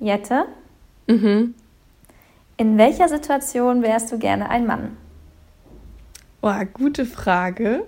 [0.00, 0.46] Jette?
[1.06, 1.54] Mhm.
[2.56, 4.96] In welcher Situation wärst du gerne ein Mann?
[6.40, 7.84] Boah, gute Frage.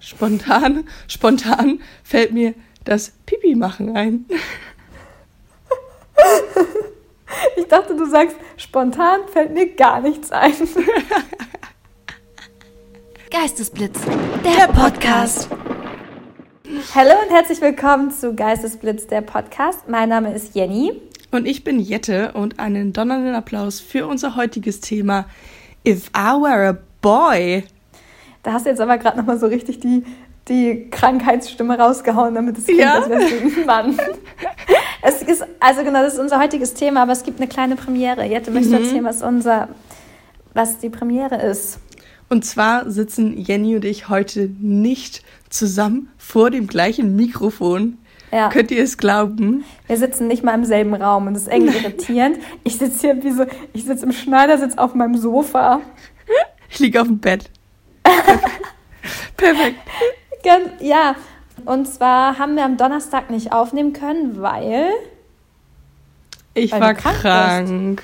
[0.00, 2.54] Spontan, spontan fällt mir
[2.84, 4.26] das Pipi machen ein.
[7.56, 10.52] Ich dachte, du sagst, spontan fällt mir gar nichts ein.
[13.30, 14.00] Geistesblitz,
[14.44, 15.48] der Podcast.
[16.94, 19.88] Hallo und herzlich willkommen zu Geistesblitz, der Podcast.
[19.88, 21.00] Mein Name ist Jenny.
[21.34, 25.26] Und ich bin Jette und einen donnernden Applaus für unser heutiges Thema
[25.84, 27.64] If I Were a Boy.
[28.44, 30.04] Da hast du jetzt aber gerade nochmal so richtig die,
[30.46, 33.00] die Krankheitsstimme rausgehauen, damit es klingt, ja?
[33.00, 33.98] als wärst du ein Mann.
[35.02, 38.24] es ist, also genau, das ist unser heutiges Thema, aber es gibt eine kleine Premiere.
[38.24, 38.84] Jette, möchtest du mhm.
[38.84, 39.68] erzählen, was unser,
[40.52, 41.80] was die Premiere ist?
[42.28, 47.98] Und zwar sitzen Jenny und ich heute nicht zusammen vor dem gleichen Mikrofon.
[48.34, 48.48] Ja.
[48.48, 49.64] Könnt ihr es glauben?
[49.86, 52.38] Wir sitzen nicht mal im selben Raum und das ist irgendwie irritierend.
[52.64, 55.80] Ich sitze hier wie so, ich sitze im Schneidersitz auf meinem Sofa.
[56.68, 57.48] Ich liege auf dem Bett.
[59.36, 59.78] Perfekt.
[60.80, 61.14] Ja,
[61.64, 64.90] und zwar haben wir am Donnerstag nicht aufnehmen können, weil.
[66.54, 67.20] Ich weil war krank.
[67.20, 68.02] krank.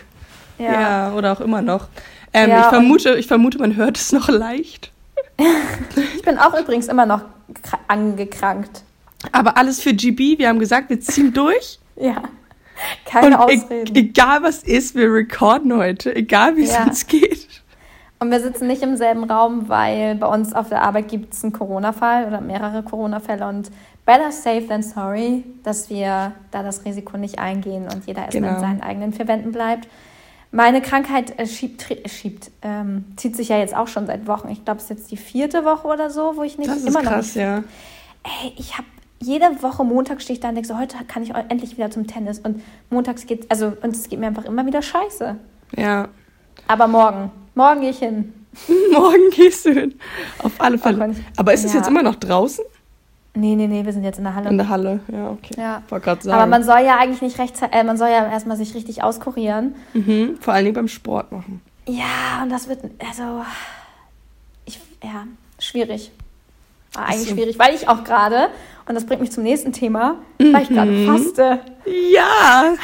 [0.59, 0.73] Ja.
[0.73, 1.13] ja.
[1.13, 1.89] oder auch immer noch.
[2.33, 4.93] Ähm, ja, ich, vermute, ich vermute, man hört es noch leicht.
[6.15, 7.23] ich bin auch übrigens immer noch
[7.89, 8.85] angekrankt.
[9.33, 10.39] Aber alles für GB.
[10.39, 11.79] Wir haben gesagt, wir ziehen durch.
[11.97, 12.23] ja.
[13.05, 13.97] Keine Und e- Ausreden.
[13.97, 16.15] E egal was ist, wir recorden heute.
[16.15, 16.85] Egal wie es ja.
[16.85, 17.49] uns geht.
[18.19, 21.43] Und wir sitzen nicht im selben Raum, weil bei uns auf der Arbeit gibt es
[21.43, 23.71] einen Corona-Fall oder mehrere Corona-Fälle und
[24.05, 28.55] better safe than sorry, dass wir da das Risiko nicht eingehen und jeder erstmal genau.
[28.57, 29.89] in seinen eigenen vier Wänden bleibt.
[30.53, 34.49] Meine Krankheit äh, schiebt, schiebt ähm, zieht sich ja jetzt auch schon seit Wochen.
[34.49, 36.89] Ich glaube, es ist jetzt die vierte Woche oder so, wo ich nicht das ist
[36.89, 37.43] immer krass, noch.
[37.43, 37.59] Ja.
[38.25, 38.87] Ey, ich habe
[39.23, 42.07] jede Woche Montag stehe ich da und denke so, heute kann ich endlich wieder zum
[42.07, 42.39] Tennis.
[42.39, 45.37] Und montags geht, also, und es geht mir einfach immer wieder scheiße.
[45.77, 46.09] Ja.
[46.67, 48.33] Aber morgen, morgen gehe ich hin.
[48.93, 49.95] morgen gehst du hin.
[50.43, 51.15] Auf alle Fälle.
[51.37, 51.79] Aber ist es ja.
[51.79, 52.65] jetzt immer noch draußen?
[53.35, 54.49] Nee, nee, nee, wir sind jetzt in der Halle.
[54.49, 55.55] In der Halle, ja, okay.
[55.57, 55.83] Ja.
[55.89, 56.31] Sagen.
[56.31, 59.77] Aber man soll ja eigentlich nicht rechtzeitig, äh, man soll ja erstmal sich richtig auskurieren.
[59.95, 61.61] Mhm, vor allen Dingen beim Sport machen.
[61.87, 63.43] Ja, und das wird, also,
[64.65, 65.27] ich, ja,
[65.61, 66.11] schwierig.
[66.93, 67.35] War eigentlich so.
[67.37, 68.49] schwierig, weil ich auch gerade,
[68.91, 70.53] und das bringt mich zum nächsten Thema, mhm.
[70.53, 71.07] weil ich gerade mhm.
[71.07, 71.61] faste.
[72.13, 72.75] Ja!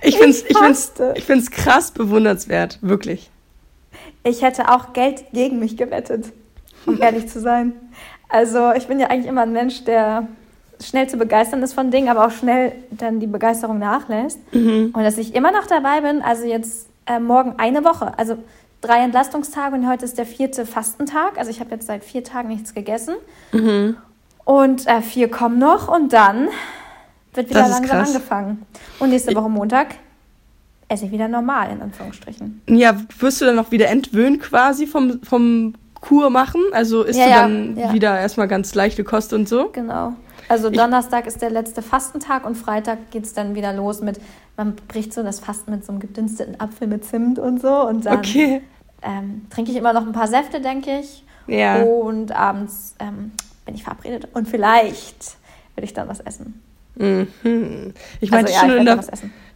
[0.00, 3.30] Ich finde es ich find's, ich find's krass bewundernswert, wirklich.
[4.24, 6.32] Ich hätte auch Geld gegen mich gewettet,
[6.86, 7.74] um ehrlich zu sein.
[8.30, 10.28] Also ich bin ja eigentlich immer ein Mensch, der
[10.82, 14.40] schnell zu begeistern ist von Dingen, aber auch schnell dann die Begeisterung nachlässt.
[14.54, 14.94] Mhm.
[14.94, 18.38] Und dass ich immer noch dabei bin, also jetzt äh, morgen eine Woche, also
[18.80, 21.36] drei Entlastungstage und heute ist der vierte Fastentag.
[21.36, 23.16] Also ich habe jetzt seit vier Tagen nichts gegessen.
[23.52, 23.98] Mhm.
[24.44, 26.48] Und äh, vier kommen noch und dann
[27.34, 28.08] wird wieder langsam krass.
[28.08, 28.66] angefangen.
[28.98, 29.94] Und nächste Woche Montag
[30.88, 32.62] esse ich wieder normal, in Anführungsstrichen.
[32.68, 36.60] Ja, wirst du dann noch wieder entwöhnen quasi vom, vom Kur machen?
[36.72, 37.92] Also isst ja, du dann ja.
[37.92, 39.70] wieder erstmal ganz leichte Kost und so?
[39.72, 40.12] Genau.
[40.48, 44.20] Also Donnerstag ich, ist der letzte Fastentag und Freitag geht es dann wieder los mit,
[44.56, 47.86] man bricht so das Fasten mit so einem gedünsteten Apfel mit Zimt und so.
[47.86, 48.62] Und dann okay.
[49.00, 51.24] ähm, trinke ich immer noch ein paar Säfte, denke ich.
[51.46, 51.82] Ja.
[51.82, 53.32] Und abends ähm,
[53.64, 54.28] bin ich verabredet.
[54.32, 55.36] Und vielleicht
[55.76, 56.62] will ich dann was essen.
[56.96, 57.94] Mhm.
[58.20, 59.04] Ich, meinte also, ja, schon ich, in der,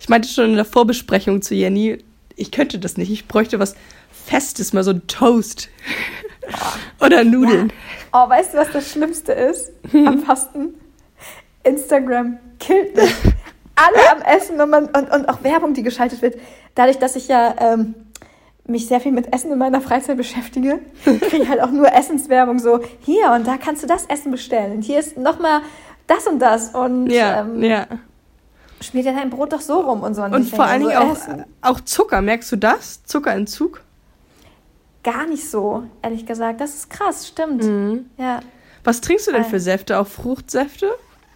[0.01, 1.99] ich meinte schon in der Vorbesprechung zu Jenny,
[2.35, 3.11] ich könnte das nicht.
[3.11, 3.77] Ich bräuchte was
[4.11, 5.69] Festes, mal so ein Toast.
[7.01, 7.69] Oder Nudeln.
[8.13, 8.25] Ja.
[8.25, 10.07] Oh, weißt du, was das Schlimmste ist hm.
[10.07, 10.75] am Fasten?
[11.65, 13.13] Instagram killt mich.
[13.75, 16.37] Alle am Essen und, man, und, und auch Werbung, die geschaltet wird.
[16.75, 17.95] Dadurch, dass ich ja ähm,
[18.69, 22.59] mich sehr viel mit Essen in meiner Freizeit beschäftige, kriege ich halt auch nur Essenswerbung
[22.59, 24.73] so, hier und da kannst du das Essen bestellen.
[24.73, 25.61] Und hier ist nochmal
[26.07, 26.75] das und das.
[26.75, 27.87] Und ja, ähm, ja.
[28.81, 30.23] schmiert ja dein Brot doch so rum und so.
[30.23, 31.33] Und, und vor allen Dingen so
[31.63, 32.23] auch, auch Zucker.
[32.23, 33.05] Merkst du das?
[33.05, 33.83] Zuckerentzug?
[35.07, 36.61] gar nicht so, ehrlich gesagt.
[36.61, 37.63] Das ist krass, stimmt.
[37.63, 38.11] Mhm.
[38.19, 38.41] Ja.
[38.83, 39.99] Was trinkst du denn für Säfte?
[40.01, 40.91] Auch Fruchtsäfte?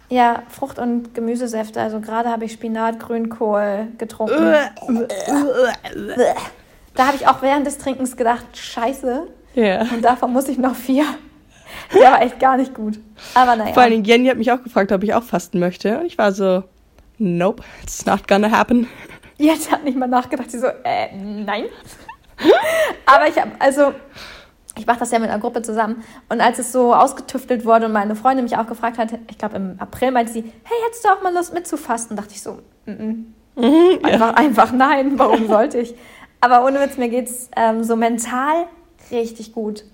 [0.09, 1.79] Ja, Frucht- und Gemüsesäfte.
[1.81, 4.53] Also gerade habe ich Spinat, Grünkohl getrunken.
[7.01, 9.27] Da habe ich auch während des Trinkens gedacht, scheiße.
[9.55, 9.81] Ja.
[9.91, 11.03] Und davon muss ich noch vier.
[11.91, 12.99] Der war echt gar nicht gut.
[13.33, 13.73] Aber naja.
[13.73, 15.97] Vor allem Jenny hat mich auch gefragt, ob ich auch fasten möchte.
[15.97, 16.63] Und ich war so,
[17.17, 18.87] nope, it's not gonna happen.
[19.39, 20.51] Jetzt hat nicht mal nachgedacht.
[20.51, 21.65] Sie so, äh, nein.
[23.07, 23.93] Aber ich habe, also,
[24.77, 26.03] ich mache das ja mit einer Gruppe zusammen.
[26.29, 29.55] Und als es so ausgetüftelt wurde und meine Freundin mich auch gefragt hat, ich glaube
[29.55, 32.15] im April meinte sie, hey, hättest du auch mal Lust mitzufasten?
[32.15, 33.15] Dachte ich so, mm -mm.
[33.55, 34.33] Mhm, einfach, ja.
[34.35, 35.95] einfach nein, warum sollte ich?
[36.41, 38.65] Aber ohne Witz, mir geht's ähm, so mental
[39.11, 39.85] richtig gut.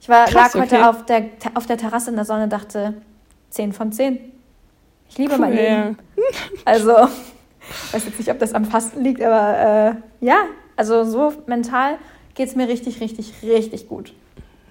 [0.00, 2.94] Ich war, Krass, lag heute auf, der, auf der Terrasse in der Sonne und dachte,
[3.50, 4.18] 10 von 10.
[5.08, 5.98] Ich liebe cool, mein Leben.
[6.16, 6.22] Ja.
[6.64, 6.92] Also,
[7.88, 10.44] Ich weiß jetzt nicht, ob das am Fasten liegt, aber äh, ja,
[10.76, 11.98] also so mental
[12.34, 14.12] geht es mir richtig, richtig, richtig gut.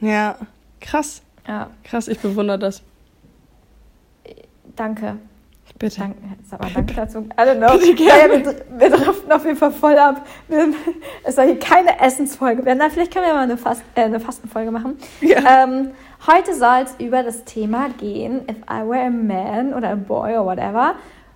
[0.01, 0.38] Ja,
[0.79, 1.21] krass.
[1.47, 1.69] Ja.
[1.83, 2.83] Krass, ich bewundere das.
[4.75, 5.17] Danke.
[5.77, 6.00] Bitte.
[6.00, 6.18] Danke,
[6.50, 7.19] sag mal danke dazu.
[7.19, 7.77] I don't know.
[7.77, 8.38] Bitte gerne.
[8.38, 10.25] Ja, wir, wir driften auf jeden Fall voll ab.
[11.24, 12.80] Es soll hier keine Essensfolge werden.
[12.80, 14.98] Na, vielleicht können wir mal eine, Fast, äh, eine Fastenfolge machen.
[15.19, 15.63] Ja.
[15.63, 15.92] Ähm,
[16.25, 20.38] heute soll es über das Thema gehen, If I Were a Man oder a Boy
[20.38, 20.95] or whatever,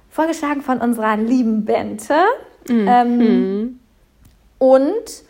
[0.10, 2.16] vorgeschlagen von unserer lieben Bente.
[2.70, 2.88] Mhm.
[2.88, 3.80] Ähm,
[4.58, 5.24] und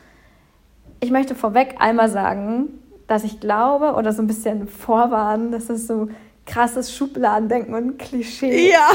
[0.99, 5.87] ich möchte vorweg einmal sagen, dass ich glaube oder so ein bisschen vorwarnen, dass es
[5.87, 6.09] so
[6.49, 8.91] krasses Schubladendenken und Klischee ja.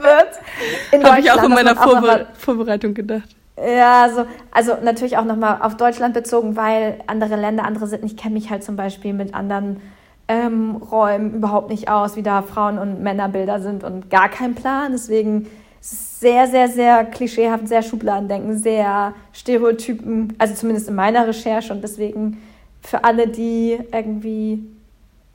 [0.00, 1.04] wird.
[1.04, 3.36] Habe ich auch in meiner Vorbe mal, Vorbereitung gedacht.
[3.56, 8.04] Ja, also, also natürlich auch nochmal auf Deutschland bezogen, weil andere Länder andere sind.
[8.04, 9.80] Ich kenne mich halt zum Beispiel mit anderen
[10.28, 14.92] ähm, Räumen überhaupt nicht aus, wie da Frauen- und Männerbilder sind und gar kein Plan.
[14.92, 15.46] Deswegen
[15.80, 21.72] ist es sehr, sehr, sehr klischeehaft, sehr Schubladendenken, sehr Stereotypen, also zumindest in meiner Recherche.
[21.72, 22.42] Und deswegen
[22.80, 24.64] für alle, die irgendwie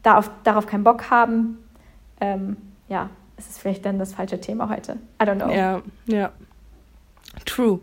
[0.04, 1.58] darauf, darauf keinen Bock haben,
[2.22, 2.58] ähm,
[2.88, 4.98] ja, es ist vielleicht dann das falsche Thema heute.
[5.22, 5.50] I don't know.
[5.50, 6.32] Ja, ja.
[7.46, 7.80] True.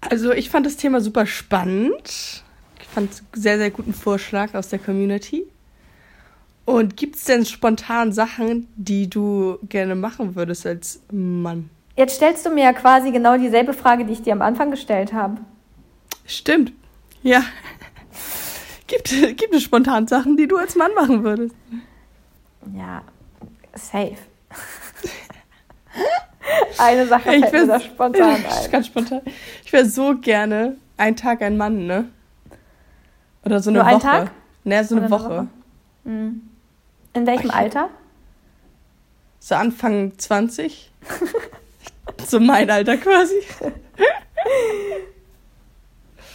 [0.00, 2.44] Also ich fand das Thema super spannend.
[2.80, 5.46] Ich fand es sehr, sehr guten Vorschlag aus der Community.
[6.64, 11.70] Und gibt es denn spontan Sachen, die du gerne machen würdest als Mann?
[11.96, 15.12] Jetzt stellst du mir ja quasi genau dieselbe Frage, die ich dir am Anfang gestellt
[15.12, 15.40] habe.
[16.26, 16.72] Stimmt.
[17.22, 17.42] Ja.
[18.88, 21.54] Gibt, gibt es spontan Sachen, die du als Mann machen würdest?
[22.76, 23.02] Ja,
[23.74, 24.16] safe.
[26.78, 28.70] Eine Sache fällt ich mir da spontan ein.
[28.72, 29.20] Ganz spontan.
[29.64, 32.08] Ich wäre so gerne ein Tag ein Mann, ne?
[33.44, 33.94] Oder so eine Nur Woche.
[33.94, 34.30] Ein Tag?
[34.64, 35.28] Ne, so eine, eine Woche.
[35.28, 35.46] Woche.
[36.04, 36.48] Mhm.
[37.12, 37.90] In welchem ich, Alter?
[39.40, 40.90] So Anfang 20.
[42.26, 43.36] so mein Alter quasi.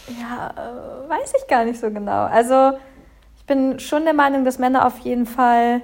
[0.08, 2.24] Ja, äh, weiß ich gar nicht so genau.
[2.24, 2.78] Also
[3.36, 5.82] ich bin schon der Meinung, dass Männer auf jeden Fall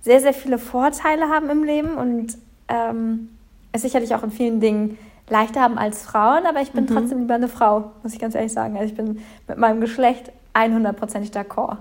[0.00, 2.36] sehr, sehr viele Vorteile haben im Leben und
[2.68, 3.28] ähm,
[3.72, 4.98] es sicherlich auch in vielen Dingen
[5.28, 6.88] leichter haben als Frauen, aber ich bin mhm.
[6.88, 8.76] trotzdem lieber eine Frau, muss ich ganz ehrlich sagen.
[8.76, 11.78] Also ich bin mit meinem Geschlecht 100%ig d'accord.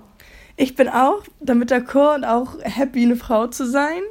[0.55, 4.01] Ich bin auch damit d'accord und auch happy, eine Frau zu sein.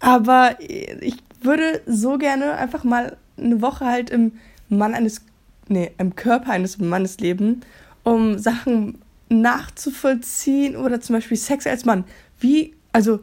[0.00, 4.32] Aber ich würde so gerne einfach mal eine Woche halt im
[4.68, 5.22] Mann eines
[5.70, 7.62] nee, im Körper eines Mannes leben,
[8.02, 12.04] um Sachen nachzuvollziehen oder zum Beispiel Sex als Mann.
[12.38, 13.20] Wie, also,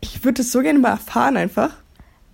[0.00, 1.76] ich würde das so gerne mal erfahren einfach.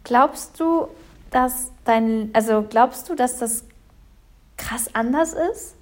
[0.04, 0.88] Glaubst du,
[1.30, 3.64] dass dein, also glaubst du, dass das
[4.56, 5.74] krass anders ist?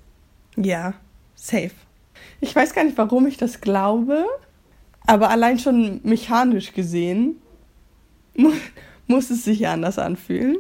[0.57, 0.95] Ja,
[1.35, 1.73] safe.
[2.41, 4.27] Ich weiß gar nicht, warum ich das glaube,
[5.07, 7.41] aber allein schon mechanisch gesehen
[9.07, 10.59] muss es sich anders anfühlen.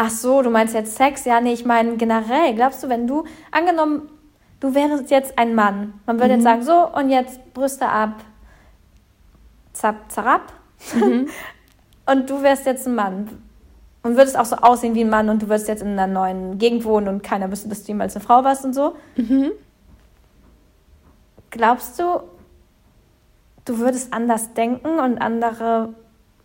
[0.00, 1.24] Ach so, du meinst jetzt Sex?
[1.24, 2.54] Ja, nee, ich meine generell.
[2.54, 4.08] Glaubst du, wenn du, angenommen,
[4.60, 6.34] du wärst jetzt ein Mann, man würde mhm.
[6.34, 8.22] jetzt sagen, so, und jetzt Brüste ab,
[9.72, 10.52] zap, zarab,
[10.94, 11.28] mhm.
[12.06, 13.42] und du wärst jetzt ein Mann
[14.04, 16.58] und würdest auch so aussehen wie ein Mann und du würdest jetzt in einer neuen
[16.58, 18.94] Gegend wohnen und keiner wüsste, dass du jemals eine Frau warst und so.
[19.16, 19.50] Mhm.
[21.50, 22.20] Glaubst du,
[23.64, 25.88] du würdest anders denken und andere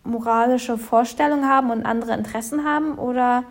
[0.04, 3.44] moralische Vorstellungen haben und andere Interessen haben oder?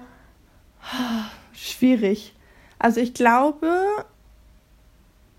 [1.53, 2.35] Schwierig.
[2.79, 3.85] Also ich glaube,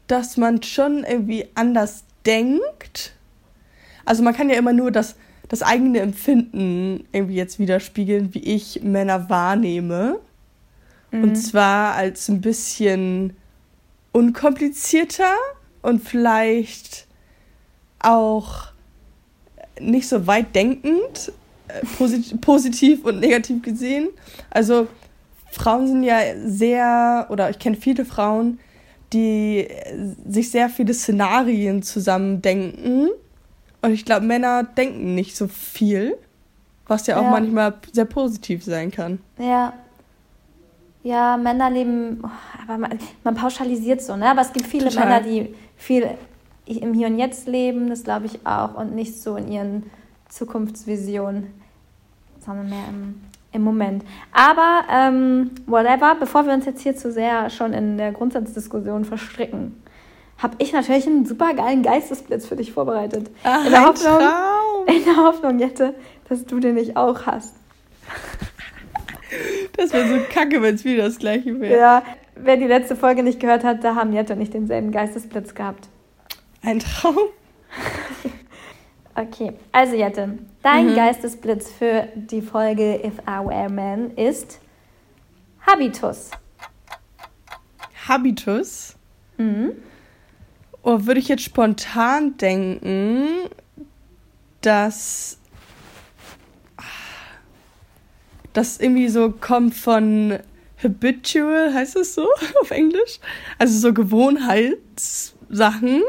[0.07, 3.13] dass man schon irgendwie anders denkt.
[4.05, 5.15] Also man kann ja immer nur das,
[5.49, 10.19] das eigene Empfinden irgendwie jetzt widerspiegeln, wie ich Männer wahrnehme.
[11.11, 11.23] Mhm.
[11.23, 13.35] Und zwar als ein bisschen
[14.11, 15.33] unkomplizierter
[15.81, 17.07] und vielleicht
[17.99, 18.72] auch
[19.83, 21.31] nicht so weit denkend,
[21.67, 24.09] äh, posit positiv und negativ gesehen.
[24.49, 24.87] Also
[25.51, 28.59] Frauen sind ja sehr, oder ich kenne viele Frauen,
[29.13, 29.67] die
[30.27, 33.09] sich sehr viele Szenarien zusammendenken.
[33.81, 36.17] Und ich glaube, Männer denken nicht so viel,
[36.87, 37.29] was ja auch ja.
[37.29, 39.19] manchmal sehr positiv sein kann.
[39.37, 39.73] Ja.
[41.03, 42.29] Ja, Männer leben, oh,
[42.63, 44.29] aber man, man, pauschalisiert so, ne?
[44.29, 45.05] Aber es gibt viele Total.
[45.05, 46.07] Männer, die viel
[46.65, 49.83] im Hier und Jetzt leben, das glaube ich auch, und nicht so in ihren
[50.29, 51.47] Zukunftsvisionen,
[52.39, 54.03] sondern mehr im, im Moment.
[54.31, 59.83] Aber ähm, whatever, bevor wir uns jetzt hier zu sehr schon in der Grundsatzdiskussion verstricken,
[60.37, 63.29] habe ich natürlich einen super geilen Geistesblitz für dich vorbereitet.
[63.43, 64.87] Ach, in, der Hoffnung, Traum.
[64.87, 65.93] in der Hoffnung, Jette,
[66.27, 67.55] dass du den nicht auch hast.
[69.77, 71.79] Das wäre so kacke, wenn es wieder das gleiche wäre.
[71.79, 72.03] Ja,
[72.35, 75.87] wer die letzte Folge nicht gehört hat, da haben Jette und ich denselben Geistesblitz gehabt.
[76.63, 77.17] Ein Traum.
[79.15, 84.59] Okay, also Jette, dein Geistesblitz für die Folge If I Were Man ist
[85.67, 86.31] Habitus.
[88.07, 88.95] Habitus.
[90.81, 93.27] Oh, würde ich jetzt spontan denken,
[94.61, 95.37] dass
[98.53, 100.39] das irgendwie so kommt von
[100.83, 102.27] habitual, heißt es so
[102.61, 103.19] auf Englisch?
[103.59, 106.01] Also so Gewohnheitssachen.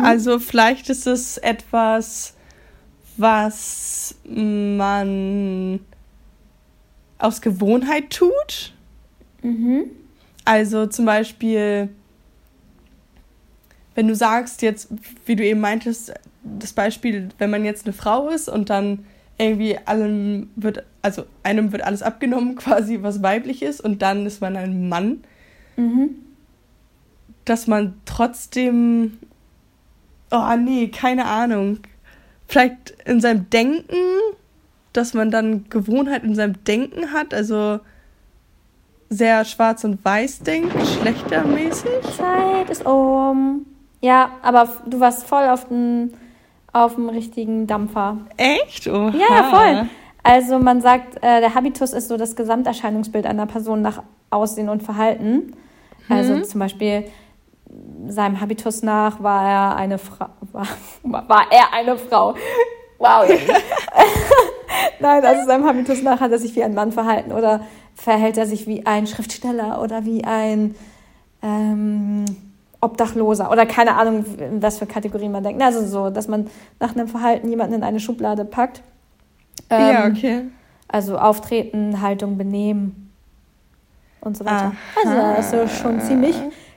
[0.00, 2.34] Also vielleicht ist es etwas,
[3.16, 5.80] was man
[7.18, 8.74] aus Gewohnheit tut.
[10.44, 11.88] Also zum Beispiel,
[13.94, 14.88] wenn du sagst jetzt,
[15.24, 16.12] wie du eben meintest,
[16.44, 19.06] das Beispiel, wenn man jetzt eine Frau ist und dann
[19.38, 24.40] irgendwie allem wird, also einem wird alles abgenommen, quasi was weiblich ist, und dann ist
[24.40, 25.22] man ein Mann,
[27.44, 29.18] dass man trotzdem,
[30.30, 31.78] oh nee, keine Ahnung,
[32.48, 33.96] vielleicht in seinem Denken,
[34.92, 37.80] dass man dann Gewohnheit in seinem Denken hat, also
[39.08, 41.90] sehr schwarz und weiß denkt, schlechtermäßig.
[42.16, 43.66] Zeit ist um.
[44.00, 46.12] Ja, aber du warst voll auf dem,
[46.72, 48.18] auf dem richtigen Dampfer.
[48.36, 48.88] Echt?
[48.88, 49.12] Oha.
[49.16, 49.88] Ja, ja, voll.
[50.22, 54.82] Also man sagt, äh, der Habitus ist so das Gesamterscheinungsbild einer Person nach Aussehen und
[54.82, 55.52] Verhalten.
[56.08, 57.04] Also zum Beispiel
[58.08, 60.26] seinem Habitus nach war er eine Frau.
[60.52, 60.66] War,
[61.02, 62.34] war er eine Frau.
[62.98, 63.28] Wow.
[65.00, 67.60] Nein, also seinem Habitus nach hat er sich wie ein Mann verhalten oder
[67.94, 70.74] verhält er sich wie ein Schriftsteller oder wie ein
[71.42, 72.24] ähm,
[72.80, 75.62] Obdachloser oder keine Ahnung, in was für Kategorien man denkt.
[75.62, 78.82] Also so, dass man nach einem Verhalten jemanden in eine Schublade packt.
[79.70, 80.42] ja, Ähm, okay.
[80.88, 83.10] Also Auftreten, Haltung, Benehmen
[84.20, 84.72] und so weiter.
[85.04, 85.32] Aha.
[85.36, 86.36] Also das ist schon ziemlich,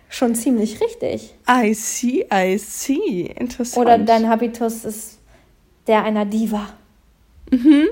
[0.10, 1.34] schon ziemlich richtig.
[1.48, 3.34] I see, I see.
[3.38, 3.86] Interessant.
[3.86, 5.20] Oder dein Habitus ist
[5.88, 6.68] der einer Diva.
[7.51, 7.88] Mhm.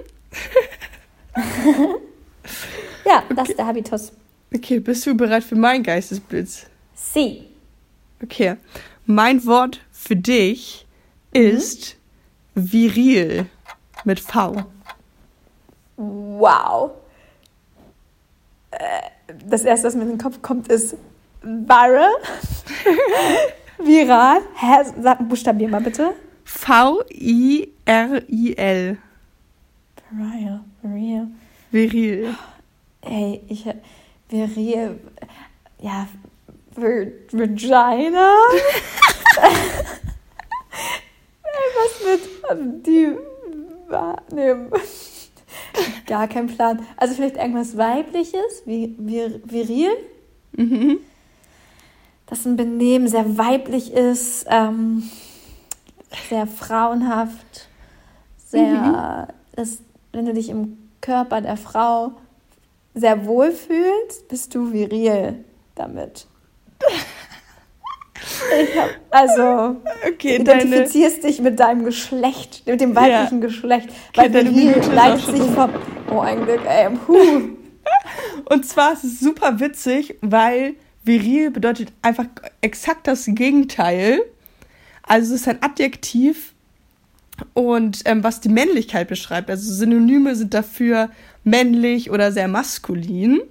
[3.05, 4.11] ja, das ist der Habitus.
[4.53, 6.65] Okay, bist du bereit für meinen Geistesblitz?
[6.95, 7.43] Sie.
[8.23, 8.57] Okay.
[9.05, 10.85] Mein Wort für dich
[11.33, 11.95] ist
[12.55, 13.45] viril
[14.03, 14.63] mit V.
[15.97, 16.91] Wow.
[18.71, 18.77] Äh,
[19.45, 20.95] Das erste, was mir in den Kopf kommt, ist
[21.41, 22.15] viral.
[23.79, 24.41] Viral.
[24.55, 24.83] Hä?
[25.01, 26.13] Sag, buchstabier mal bitte.
[26.45, 27.67] V-I-R-I-L.
[30.11, 30.59] Viral.
[30.81, 31.27] Viril.
[31.71, 32.35] Viril.
[33.01, 33.65] Ey, ich.
[34.29, 34.99] Viril.
[35.81, 36.07] Ja.
[36.75, 38.33] Vir Vagina?
[41.43, 42.21] Ey, was mit.
[42.85, 43.17] Die.
[44.33, 44.53] Nee.
[46.05, 46.85] Gar kein Plan.
[46.97, 49.91] Also vielleicht irgendwas Weibliches, wie vir, viril.
[50.53, 50.99] Mhm.
[52.27, 55.09] Dass ein Benehmen sehr weiblich ist, ähm,
[56.29, 57.67] sehr frauenhaft,
[58.37, 59.79] sehr, das,
[60.11, 62.13] wenn du dich im Körper der Frau
[62.93, 65.43] sehr wohl fühlst, bist du viril
[65.75, 66.27] damit.
[68.61, 74.21] Ich hab, also, Okay, deine, identifizierst dich mit deinem Geschlecht, mit dem weiblichen Geschlecht, Okay,
[74.21, 75.69] weil deine viril leitet sich vom,
[76.11, 77.41] oh ein Glück, ey, puh.
[78.49, 80.75] Und zwar ist es super witzig, weil
[81.07, 82.25] viril bedeutet einfach
[82.61, 84.21] exakt das Gegenteil.
[85.03, 86.53] Also es ist ein Adjektiv
[87.53, 89.49] und ähm, was die Männlichkeit beschreibt.
[89.49, 91.09] Also Synonyme sind dafür
[91.43, 93.41] männlich oder sehr maskulin.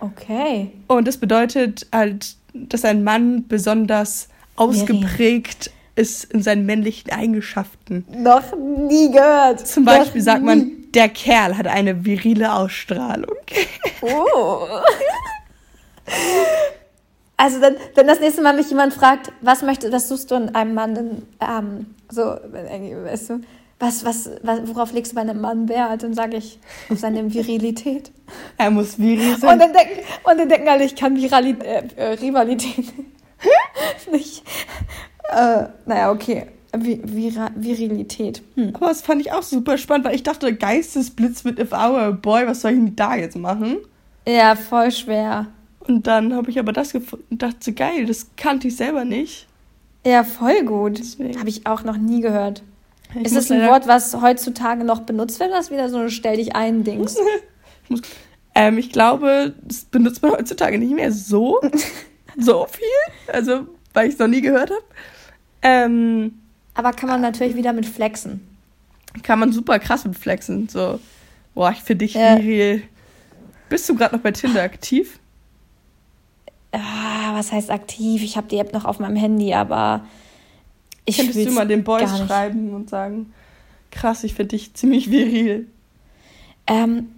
[0.00, 0.72] Okay.
[0.86, 8.04] Und das bedeutet halt, dass ein Mann besonders ausgeprägt ist in seinen männlichen Eigenschaften.
[8.10, 9.66] Noch nie gehört.
[9.66, 10.46] Zum Noch Beispiel sagt nie.
[10.46, 13.36] man, der Kerl hat eine virile Ausstrahlung.
[14.00, 14.66] Oh.
[17.40, 20.54] Also dann, wenn das nächste Mal mich jemand fragt, was möchte, was suchst du in
[20.56, 23.40] einem Mann, dann, ähm, so, weißt du,
[23.78, 26.02] was, was, was, worauf legst du bei einem Mann Wert?
[26.02, 26.58] Dann sage ich
[26.90, 28.10] auf seine Virilität.
[28.58, 29.58] Er muss viril Und sein.
[29.58, 32.92] dann denken, und dann denken alle, ich kann Virali äh, äh, Rivalität
[34.12, 34.42] nicht.
[35.30, 36.46] Äh, naja, okay.
[36.76, 38.42] Vi Vira Virilität.
[38.56, 38.74] Hm.
[38.74, 42.06] Aber das fand ich auch super spannend, weil ich dachte, Geistesblitz mit If I Were
[42.06, 43.78] a Boy, was soll ich denn da jetzt machen?
[44.26, 45.46] Ja, voll schwer.
[45.88, 49.46] Und dann habe ich aber das gefunden und dachte, geil, das kannte ich selber nicht.
[50.06, 51.00] Ja, voll gut.
[51.38, 52.62] Habe ich auch noch nie gehört.
[53.14, 55.50] Ich ist muss es ein Wort, was heutzutage noch benutzt wird?
[55.50, 57.16] Das wieder so ein Stell dich ein Dings.
[58.54, 61.60] Ähm, ich glaube, das benutzt man heutzutage nicht mehr so,
[62.36, 63.32] so viel.
[63.32, 64.82] Also, weil ich es noch nie gehört habe.
[65.62, 66.40] Ähm,
[66.74, 68.40] Aber kann man natürlich wieder mit flexen.
[69.22, 70.68] kann man super krass mit flexen.
[70.68, 70.98] So,
[71.54, 72.36] boah, ich finde dich Ja.
[72.36, 72.82] viril.
[73.68, 75.20] Bist du gerade noch bei Tinder aktiv?
[76.72, 78.22] Ah, was heißt aktiv?
[78.22, 80.04] Ich habe die App noch auf meinem Handy, aber
[81.04, 83.32] Ich Könntest du mal den Boys schreiben und sagen,
[83.90, 85.66] krass, ich finde dich ziemlich viril.
[86.66, 87.08] Ähm,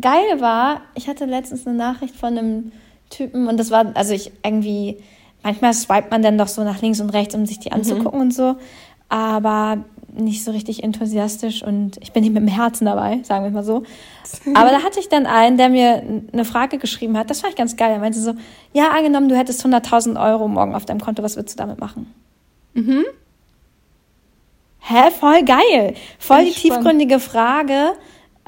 [0.00, 2.72] geil war, ich hatte letztens eine Nachricht von einem
[3.08, 4.98] Typen und das war, also ich irgendwie,
[5.42, 8.34] manchmal swipet man dann doch so nach links und rechts, um sich die anzugucken und
[8.34, 8.56] so,
[9.08, 13.50] aber nicht so richtig enthusiastisch und ich bin nicht mit dem Herzen dabei, sagen wir
[13.50, 13.84] mal so.
[14.54, 16.02] Aber da hatte ich dann einen, der mir
[16.32, 17.92] eine Frage geschrieben hat, das fand ich ganz geil.
[17.92, 18.34] Er meinte so,
[18.72, 22.12] ja, angenommen, du hättest 100.000 Euro morgen auf deinem Konto, was würdest du damit machen?
[22.74, 23.04] Mhm.
[24.80, 25.94] Hä, voll geil.
[26.18, 26.56] Voll die spannend.
[26.56, 27.92] tiefgründige Frage.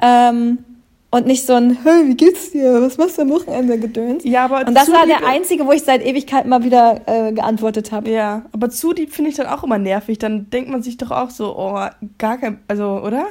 [0.00, 0.64] Ähm,
[1.12, 2.80] und nicht so ein, hey, wie geht's dir?
[2.80, 4.24] Was machst du am Wochenende gedöns?
[4.24, 7.92] Ja, aber Und das war der einzige, wo ich seit Ewigkeit mal wieder äh, geantwortet
[7.92, 8.10] habe.
[8.10, 10.18] Ja, aber zu lieb finde ich dann auch immer nervig.
[10.18, 11.78] Dann denkt man sich doch auch so, oh,
[12.16, 13.26] gar kein, also, oder?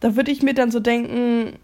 [0.00, 1.54] Da würde ich mir dann so denken,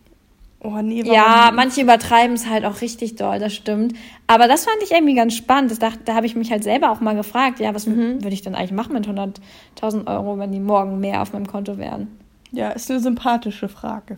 [0.61, 1.13] oh nee, warum?
[1.15, 3.93] Ja, manche übertreiben es halt auch richtig doll, das stimmt.
[4.29, 5.71] Aber das fand ich irgendwie ganz spannend.
[5.71, 8.23] Das dachte, da habe ich mich halt selber auch mal gefragt, ja, was Mhm.
[8.23, 11.77] würde ich denn eigentlich machen mit 100.000 Euro, wenn die morgen mehr auf meinem Konto
[11.77, 12.09] wären?
[12.51, 14.17] Ja, ist eine sympathische Frage.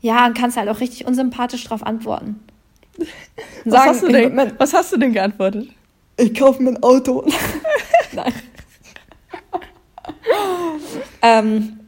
[0.00, 2.40] Ja, und kannst halt auch richtig unsympathisch drauf antworten.
[2.98, 5.68] Und Was, sagen, hast du denn, was hast du denn geantwortet?
[6.16, 7.26] Ich kaufe mir ein Auto.
[8.12, 8.32] Nein.
[11.22, 11.80] ähm,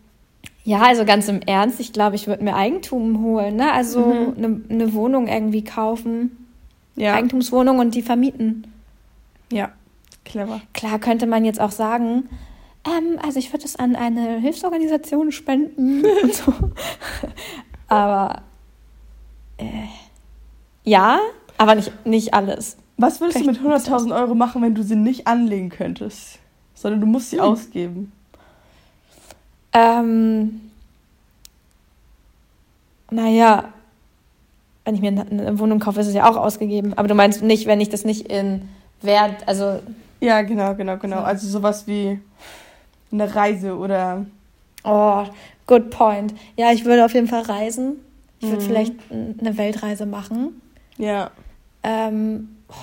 [0.64, 3.72] ja, also ganz im Ernst, ich glaube, ich würde mir Eigentum holen, ne?
[3.72, 6.46] Also eine eine Wohnung irgendwie kaufen,
[6.96, 8.66] Ja, Eigentumswohnung und die vermieten.
[9.50, 9.70] ja,
[10.24, 10.60] clever.
[10.74, 12.28] Klar könnte man jetzt auch sagen,
[12.86, 16.52] ähm, also ich würde es an eine Hilfsorganisation spenden und so.
[17.88, 18.42] Aber
[19.56, 19.64] äh,
[20.84, 21.18] ja,
[21.56, 22.76] aber nicht, nicht alles.
[22.96, 26.38] Was würdest du mit Vielleicht 100.000 Euro machen, wenn du sie nicht anlegen könntest?
[26.74, 27.44] Sondern du musst sie Hm.
[27.44, 28.12] ausgeben.
[29.72, 30.60] Ähm,
[33.10, 33.64] naja,
[34.84, 36.94] wenn ich mir eine- Wohnung kaufe, ist es ja auch ausgegeben.
[36.96, 38.68] Aber du meinst nicht, wenn ich das nicht in
[39.02, 39.80] Wert, also,
[40.20, 41.18] Ja, genau, genau, genau.
[41.18, 41.22] So.
[41.24, 42.18] Also sowas wie
[43.12, 44.26] eine Reise oder
[44.84, 45.24] oh,
[45.66, 46.34] good point.
[46.56, 47.96] Ja, ich würde auf jeden Fall reisen.
[48.40, 48.66] Ich würde Mhm.
[48.66, 50.60] vielleicht eine Weltreise machen.
[50.98, 51.30] ja.
[51.84, 52.74] Ähm, oh,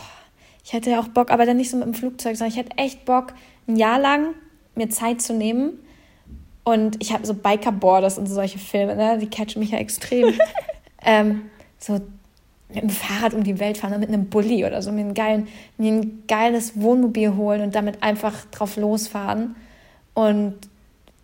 [0.64, 2.78] ich hätte ja auch Bock, aber dann nicht so mit dem Flugzeug, sondern ich hätte
[2.78, 3.34] echt Bock,
[3.68, 4.30] ein Jahr lang
[4.74, 5.74] mir Zeit zu nehmen.
[6.64, 9.18] Und ich habe so Bikerboarders und solche Filme, ne?
[9.20, 10.34] die catchen mich ja extrem.
[11.04, 11.44] ähm,
[11.78, 12.00] so
[12.70, 15.14] mit dem Fahrrad um die Welt fahren oder mit einem Bulli oder so, mir, einen
[15.14, 19.56] geilen, mir ein geiles Wohnmobil holen und damit einfach drauf losfahren
[20.14, 20.56] und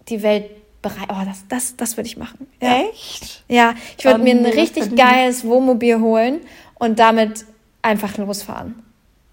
[0.09, 0.45] die Welt
[0.81, 1.09] bereit.
[1.09, 2.47] Oh, das, das, das würde ich machen.
[2.61, 2.81] Ja.
[2.89, 3.43] Echt?
[3.47, 6.41] Ja, ich würde mir ein richtig geiles Wohnmobil holen
[6.75, 7.45] und damit
[7.81, 8.81] einfach losfahren.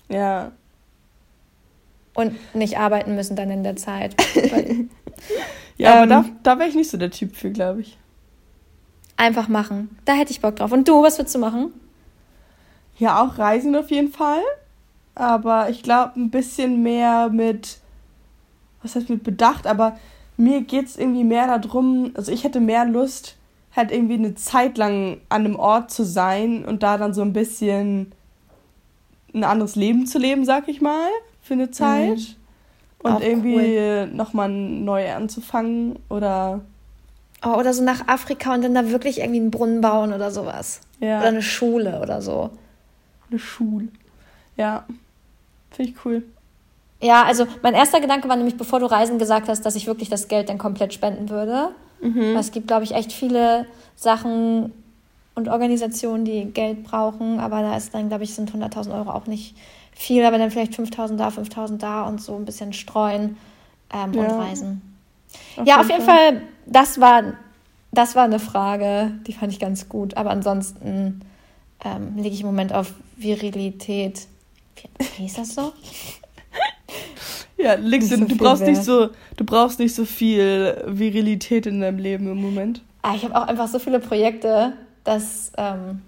[0.08, 0.52] Ja.
[2.14, 4.14] Und nicht arbeiten müssen dann in der Zeit.
[4.50, 4.88] Weil
[5.76, 6.08] Ja, aber Ähm.
[6.08, 7.96] da, da wäre ich nicht so der Typ für, glaube ich.
[9.16, 9.96] einfach machen.
[10.04, 10.72] Da hätte ich Bock drauf.
[10.72, 11.72] Und du, was würdest du machen?
[12.98, 14.42] Ja, auch Reisen auf jeden Fall.
[15.14, 17.78] Aber ich glaube, ein bisschen mehr mit,
[18.82, 19.96] was heißt mit Bedacht, aber
[20.38, 23.37] mir geht es irgendwie mehr darum, also ich hätte mehr Lust,
[23.77, 27.33] halt irgendwie eine Zeit lang an einem Ort zu sein und da dann so ein
[27.35, 28.12] bisschen
[29.35, 31.09] ein anderes Leben zu leben, sag ich mal,
[31.42, 32.37] für eine Zeit.
[33.01, 36.62] Und Auch irgendwie nochmal neu anzufangen oder
[37.44, 40.81] Oh, oder so nach Afrika und dann da wirklich irgendwie einen Brunnen bauen oder sowas.
[40.98, 42.51] ja, Oder eine Schule oder so.
[43.31, 43.87] eine Schule.
[44.57, 44.85] Ja,
[45.70, 46.24] finde ich cool.
[47.00, 50.08] Ja, also mein erster Gedanke war nämlich, bevor du Reisen gesagt hast, dass ich wirklich
[50.08, 51.70] das Geld dann komplett spenden würde.
[52.00, 52.37] Mhm.
[52.37, 54.72] Es gibt, glaube ich, echt viele Sachen
[55.34, 59.26] und Organisationen, die Geld brauchen, aber da ist dann, glaube ich, sind 100.000 Euro auch
[59.26, 59.54] nicht
[59.92, 63.37] viel, aber dann vielleicht 5.000 da, 5.000 da und so ein bisschen streuen
[63.94, 64.37] ähm, und Ja.
[64.37, 64.82] reisen.
[65.64, 67.22] ja, auf jeden Fall, das war,
[67.92, 71.20] das war eine Frage, die fand ich ganz gut, aber ansonsten
[71.84, 74.26] ähm, lege ich im Moment auf Virilität.
[74.76, 75.72] Wie, wie hieß das so?
[77.62, 81.99] Ja, du, so du brauchst nicht so, du brauchst nicht so viel Virilität in deinem
[81.99, 82.83] Leben im Moment.
[83.03, 86.03] Ah, ich habe auch einfach so viele Projekte, dass ähm,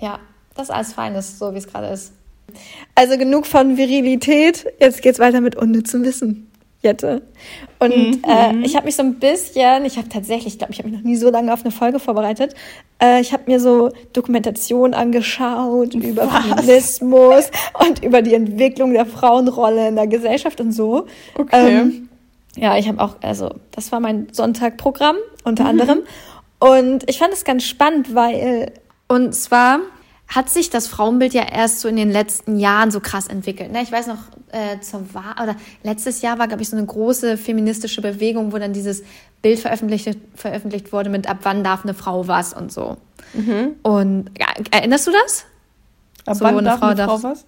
[0.00, 0.18] ja,
[0.56, 2.12] das alles fein ist, so wie es gerade ist.
[2.94, 4.66] Also genug von Virilität.
[4.80, 6.47] Jetzt geht's weiter mit unnützem Wissen.
[6.82, 7.22] Jette.
[7.80, 8.22] Und Mhm.
[8.24, 10.98] äh, ich habe mich so ein bisschen, ich habe tatsächlich, ich glaube, ich habe mich
[10.98, 12.54] noch nie so lange auf eine Folge vorbereitet.
[13.02, 16.44] Äh, ich habe mir so Dokumentation angeschaut über Was?
[16.44, 17.50] Feminismus
[17.86, 21.06] und über die Entwicklung der Frauenrolle in der Gesellschaft und so.
[21.36, 21.78] Okay.
[21.80, 22.08] Ähm,
[22.56, 25.68] ja, ich habe auch, also das war mein Sonntagprogramm unter Mhm.
[25.70, 25.98] anderem.
[26.60, 28.72] Und ich fand es ganz spannend, weil,
[29.08, 29.80] und zwar
[30.28, 33.72] hat sich das Frauenbild ja erst so in den letzten Jahren so krass entwickelt.
[33.72, 33.82] Ne?
[33.82, 34.18] Ich weiß noch,
[34.52, 38.58] äh, zur Wahl, oder letztes Jahr war, glaube ich, so eine große feministische Bewegung, wo
[38.58, 39.02] dann dieses
[39.40, 42.98] Bild veröffentlicht, veröffentlicht wurde mit ab wann darf eine Frau was und so.
[43.82, 45.46] Und ja, erinnerst du das?
[46.26, 47.44] Ab so wann eine darf Frau eine Frau darf- was?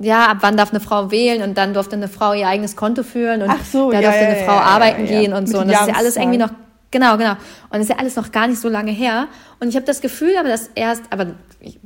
[0.00, 3.02] ja, ab wann darf eine Frau wählen und dann durfte eine Frau ihr eigenes Konto
[3.02, 5.58] führen und so, da ja, durfte ja, eine Frau ja, arbeiten gehen und Mit so.
[5.60, 6.50] Und das ist ja alles irgendwie noch,
[6.90, 7.32] genau, genau.
[7.32, 7.38] Und
[7.72, 9.28] das ist ja alles noch gar nicht so lange her.
[9.60, 11.26] Und ich habe das Gefühl, aber das erst, aber
[11.60, 11.78] ich,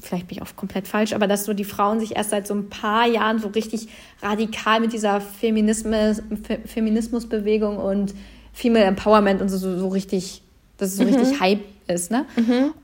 [0.00, 2.54] vielleicht bin ich auch komplett falsch, aber dass so die Frauen sich erst seit so
[2.54, 3.88] ein paar Jahren so richtig
[4.22, 8.14] radikal mit dieser Feminismus, Fe Feminismusbewegung und
[8.52, 10.42] Female Empowerment und so, so, so richtig,
[10.78, 12.26] dass es so richtig Hype ist, ne?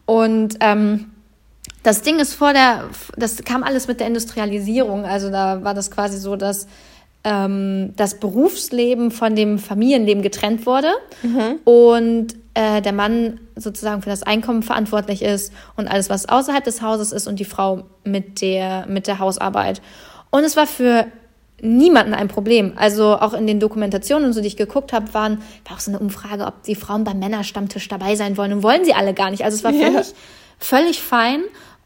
[0.07, 1.07] Und ähm,
[1.83, 2.85] das Ding ist vor der,
[3.17, 5.05] das kam alles mit der Industrialisierung.
[5.05, 6.67] Also da war das quasi so, dass
[7.25, 10.89] ähm, das Berufsleben von dem Familienleben getrennt wurde
[11.65, 16.81] und äh, der Mann sozusagen für das Einkommen verantwortlich ist und alles, was außerhalb des
[16.81, 19.83] Hauses ist und die Frau mit der, mit der Hausarbeit.
[20.31, 21.07] Und es war für
[21.61, 22.73] niemanden ein Problem.
[22.77, 25.99] Also auch in den Dokumentationen so, die ich geguckt habe, waren, war auch so eine
[26.01, 28.53] Umfrage, ob die Frauen beim Männerstammtisch dabei sein wollen.
[28.55, 29.45] Und wollen sie alle gar nicht.
[29.45, 29.91] Also es war Ja.
[29.91, 30.15] völlig,
[30.59, 31.43] völlig fein.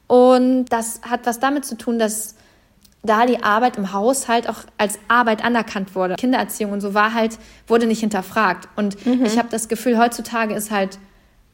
[0.07, 2.37] Und das hat was damit zu tun, dass
[3.03, 6.17] da die Arbeit im Haushalt auch als Arbeit anerkannt wurde.
[6.17, 8.69] Kindererziehung und so war halt, wurde nicht hinterfragt.
[8.77, 10.99] Und ich habe das Gefühl, heutzutage ist halt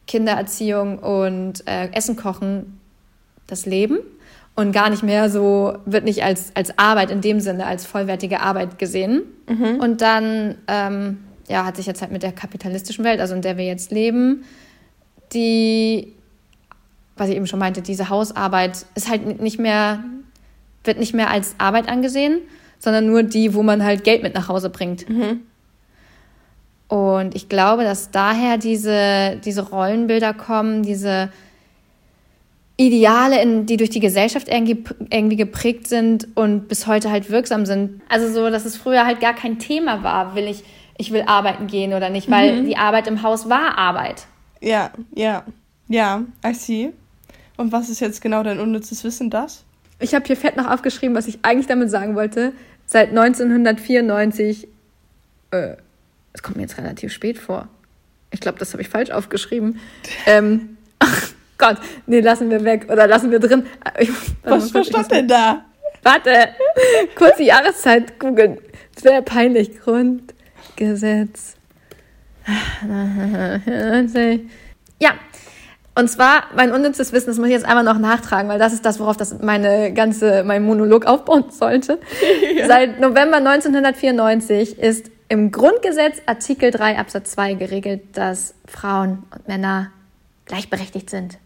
[0.07, 2.81] Kindererziehung und äh, Essen kochen
[3.47, 3.99] das Leben
[4.57, 8.41] und gar nicht mehr so, wird nicht als, als Arbeit in dem Sinne, als vollwertige
[8.41, 9.23] Arbeit gesehen.
[9.81, 13.57] Und dann, ähm, ja, hat sich jetzt halt mit der kapitalistischen Welt, also in der
[13.57, 14.45] wir jetzt leben,
[15.33, 16.13] die,
[17.17, 20.03] was ich eben schon meinte, diese Hausarbeit ist halt nicht mehr,
[20.87, 22.41] wird nicht mehr als Arbeit angesehen,
[22.79, 25.07] sondern nur die, wo man halt Geld mit nach Hause bringt.
[26.89, 31.31] Und ich glaube, dass daher diese, diese Rollenbilder kommen, diese
[32.77, 37.65] Ideale, in, die durch die Gesellschaft irgendwie, irgendwie geprägt sind und bis heute halt wirksam
[37.65, 38.03] sind.
[38.09, 40.63] Also so, dass es früher halt gar kein Thema war, will ich,
[40.99, 44.27] ich will arbeiten gehen oder nicht, weil die Arbeit im Haus war Arbeit.
[44.61, 45.45] Ja, ja,
[45.89, 46.93] ja, I see.
[47.57, 49.65] Und was ist jetzt genau dein unnützes Wissen, das?
[49.99, 52.53] Ich habe hier fett noch aufgeschrieben, was ich eigentlich damit sagen wollte.
[52.87, 54.69] Seit 1994,
[55.51, 55.77] äh,
[56.33, 57.69] es kommt mir jetzt relativ spät vor.
[58.31, 59.81] Ich glaube, das habe ich falsch aufgeschrieben.
[60.27, 63.65] ähm, ach Gott, nee, lassen wir weg oder lassen wir drin.
[63.99, 64.11] Ich,
[64.43, 65.65] Was, was stand denn da?
[66.03, 66.31] Warte,
[67.17, 68.59] kurz die Jahreszeit googeln.
[68.95, 69.81] Das wäre peinlich.
[69.81, 71.57] Grundgesetz.
[75.01, 75.15] Ja,
[75.97, 78.85] und zwar mein unnützes Wissen, das muss ich jetzt einmal noch nachtragen, weil das ist
[78.85, 81.99] das, worauf das meine ganze, mein Monolog aufbauen sollte.
[82.67, 89.91] Seit November 1994 ist im Grundgesetz Artikel 3 Absatz 2 geregelt, dass Frauen und Männer
[90.45, 91.39] gleichberechtigt sind.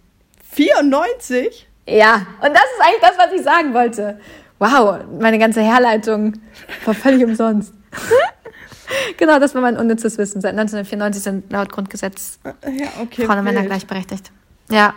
[0.50, 1.68] 94?
[1.88, 4.18] Ja, und das ist eigentlich das, was ich sagen wollte.
[4.58, 6.32] Wow, meine ganze Herleitung
[6.84, 7.72] war völlig umsonst.
[9.16, 10.40] genau, das war mein unnützes Wissen.
[10.40, 13.24] Seit 1994 sind laut Grundgesetz Ja, okay.
[13.24, 14.32] Frauen und Männer gleichberechtigt.
[14.70, 14.94] Ja,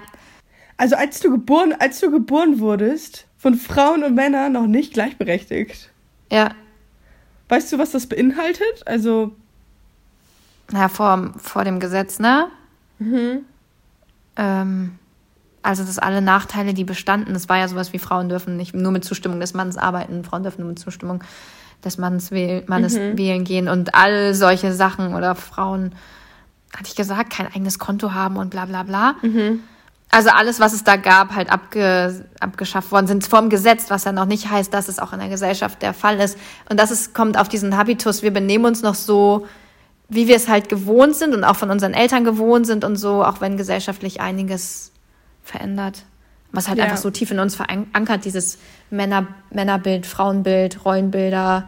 [0.78, 5.90] Also als du geboren, als du geboren wurdest, von Frauen und Männern noch nicht gleichberechtigt.
[6.32, 6.52] ja.
[7.50, 8.88] Weißt du, was das beinhaltet?
[8.88, 9.36] Also,
[10.72, 12.48] Ja, vor, vor dem Gesetz, ne?
[14.38, 14.98] Ähm,
[15.62, 18.92] also, dass alle Nachteile, die bestanden, das war ja sowas wie Frauen dürfen nicht nur
[18.92, 21.24] mit Zustimmung des Mannes arbeiten, Frauen dürfen nur mit Zustimmung
[21.84, 25.94] des Mannes, wähl Mannes wählen gehen und all solche Sachen oder Frauen,
[26.76, 29.16] hatte ich gesagt, kein eigenes Konto haben und bla bla bla.
[30.12, 34.12] Also alles, was es da gab, halt abge, abgeschafft worden sind vom Gesetz, was ja
[34.12, 36.38] noch nicht heißt, dass es auch in der Gesellschaft der Fall ist.
[36.70, 39.48] Und das ist, kommt auf diesen Habitus, wir benehmen uns noch so,
[40.10, 43.24] wie wir es halt gewohnt sind und auch von unseren Eltern gewohnt sind und so,
[43.24, 44.92] auch wenn gesellschaftlich einiges
[45.44, 46.04] verändert.
[46.52, 46.84] Was halt Ja.
[46.84, 48.60] einfach so tief in uns verankert, dieses
[48.92, 51.68] Männer, Männerbild, Frauenbild, Rollenbilder,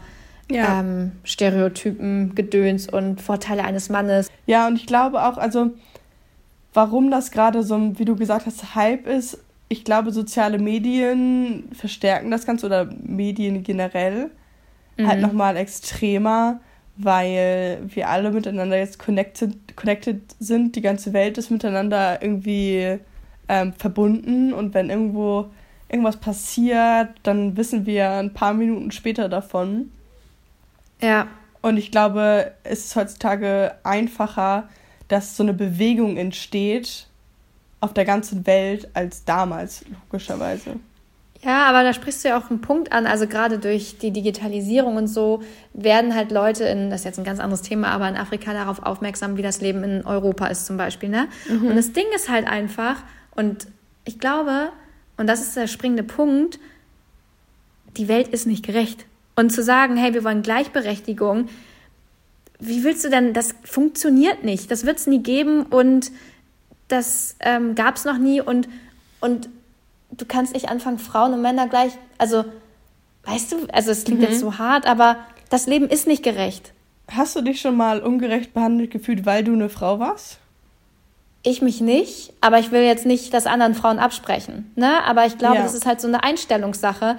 [0.50, 0.80] Ja.
[0.80, 4.30] ähm, Stereotypen, Gedöns und Vorteile eines Mannes.
[4.46, 5.72] ja, und ich glaube auch, also,
[6.74, 12.30] warum das gerade so, wie du gesagt hast, Hype ist, ich glaube, soziale Medien verstärken
[12.30, 14.30] das Ganze oder Medien generell
[15.04, 16.60] halt nochmal extremer,
[16.98, 20.76] weil wir alle miteinander jetzt connected, connected sind.
[20.76, 23.00] Die ganze Welt ist miteinander irgendwie
[23.50, 25.48] ähm, verbunden und wenn irgendwo
[25.90, 29.92] irgendwas passiert, dann wissen wir ein paar Minuten später davon.
[31.06, 31.28] Ja,
[31.62, 34.70] Und ich glaube, es ist heutzutage einfacher,
[35.08, 37.08] dass so eine Bewegung entsteht
[37.80, 40.78] auf der ganzen Welt als damals, logischerweise.
[41.44, 43.06] Ja, aber da sprichst du ja auch einen Punkt an.
[43.06, 47.24] Also gerade durch die Digitalisierung und so werden halt Leute in, das ist jetzt ein
[47.24, 50.78] ganz anderes Thema, aber in Afrika darauf aufmerksam, wie das Leben in Europa ist zum
[50.78, 51.10] Beispiel.
[51.10, 51.28] Ne?
[51.50, 53.04] Und das Ding ist halt einfach,
[53.36, 53.68] und
[54.06, 54.70] ich glaube,
[55.18, 56.60] und das ist der springende Punkt,
[57.98, 59.06] die Welt ist nicht gerecht.
[59.36, 61.50] Und zu sagen, hey, wir wollen Gleichberechtigung,
[62.60, 64.72] wie willst du denn, das funktioniert nicht.
[64.72, 66.12] Das wird es nie geben und
[66.88, 68.70] das ähm, gab es noch nie und,
[69.20, 69.50] und
[70.12, 72.46] du kannst nicht anfangen, Frauen und Männer gleich, also
[73.24, 75.18] weißt du, also es klingt jetzt so hart, aber
[75.50, 76.72] das Leben ist nicht gerecht.
[77.12, 80.38] Hast du dich schon mal ungerecht behandelt gefühlt, weil du eine Frau warst?
[81.44, 84.72] Ich mich nicht, aber ich will jetzt nicht das anderen Frauen absprechen.
[84.76, 85.04] Ne?
[85.06, 85.62] Aber ich glaube, Ja.
[85.64, 87.18] das ist halt so eine Einstellungssache.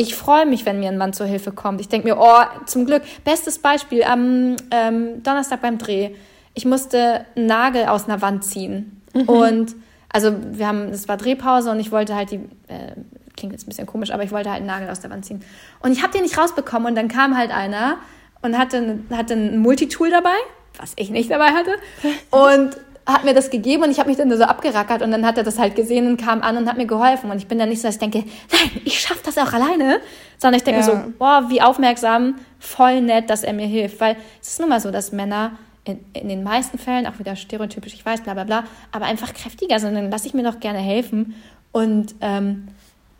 [0.00, 1.80] Ich freue mich, wenn mir ein Mann zur Hilfe kommt.
[1.80, 3.02] Ich denke mir, oh, zum Glück.
[3.24, 6.10] Bestes Beispiel, am ähm, Donnerstag beim Dreh.
[6.54, 9.02] Ich musste einen Nagel aus einer Wand ziehen.
[9.26, 9.74] Und
[10.08, 12.36] also wir haben, es war Drehpause und ich wollte halt die,
[12.68, 12.92] äh,
[13.36, 15.42] klingt jetzt ein bisschen komisch, aber ich wollte halt einen Nagel aus der Wand ziehen.
[15.80, 17.96] Und ich habe den nicht rausbekommen und dann kam halt einer
[18.40, 20.36] und hatte, hatte ein Multitool dabei,
[20.78, 21.72] was ich nicht dabei hatte.
[22.30, 22.76] Und
[23.08, 25.42] hat mir das gegeben und ich habe mich dann so abgerackert und dann hat er
[25.42, 27.30] das halt gesehen und kam an und hat mir geholfen.
[27.30, 28.18] Und ich bin dann nicht so, dass ich denke,
[28.52, 30.00] nein, ich schaffe das auch alleine,
[30.36, 30.86] sondern ich denke Ja.
[30.86, 33.98] so, boah, wie aufmerksam, voll nett, dass er mir hilft.
[34.00, 35.52] Weil es ist nun mal so, dass Männer
[35.84, 39.32] in, in den meisten Fällen, auch wieder stereotypisch, ich weiß, bla bla bla, aber einfach
[39.32, 39.94] kräftiger sind.
[39.94, 41.34] Dann lasse ich mir doch gerne helfen
[41.72, 42.68] und ähm,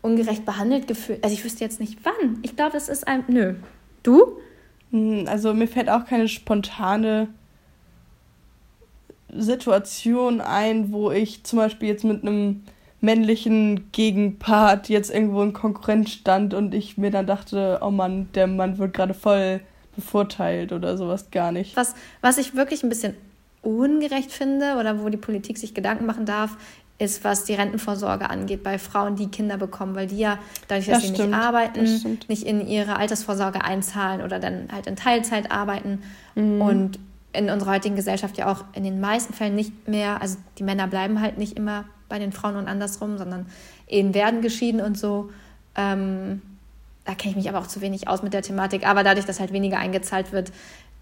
[0.03, 1.25] ungerecht behandelt gefühlt.
[1.25, 2.39] Also ich wüsste jetzt nicht wann.
[2.43, 3.25] Ich glaube, das ist ein.
[3.29, 3.55] Nö.
[4.03, 4.39] Du?
[4.91, 7.29] Hm, Also mir fällt auch keine spontane
[9.37, 12.63] Situation ein, wo ich zum Beispiel jetzt mit einem
[13.01, 18.47] männlichen Gegenpart jetzt irgendwo in Konkurrenz stand und ich mir dann dachte, oh Mann, der
[18.47, 19.61] Mann wird gerade voll
[19.95, 21.77] bevorteilt oder sowas gar nicht.
[21.77, 23.15] Was, was ich wirklich ein bisschen
[23.63, 26.57] ungerecht finde oder wo die Politik sich Gedanken machen darf,
[27.01, 30.97] ist, was die Rentenvorsorge angeht bei Frauen, die Kinder bekommen, weil die ja dadurch, dass
[31.03, 35.53] Das sie stimmt, nicht arbeiten, nicht in ihre Altersvorsorge einzahlen oder dann halt in Teilzeit
[35.53, 36.03] arbeiten
[36.35, 36.61] Mhm.
[36.61, 36.99] und
[37.33, 40.87] in unserer heutigen Gesellschaft ja auch in den meisten Fällen nicht mehr, also die Männer
[40.87, 43.47] bleiben halt nicht immer bei den Frauen und andersrum, sondern
[43.87, 45.31] Ehen werden geschieden und so.
[45.77, 46.43] Ähm,
[47.05, 48.87] da kenne ich mich aber auch zu wenig aus mit der Thematik.
[48.87, 50.53] Aber dadurch, dass halt weniger eingezahlt wird,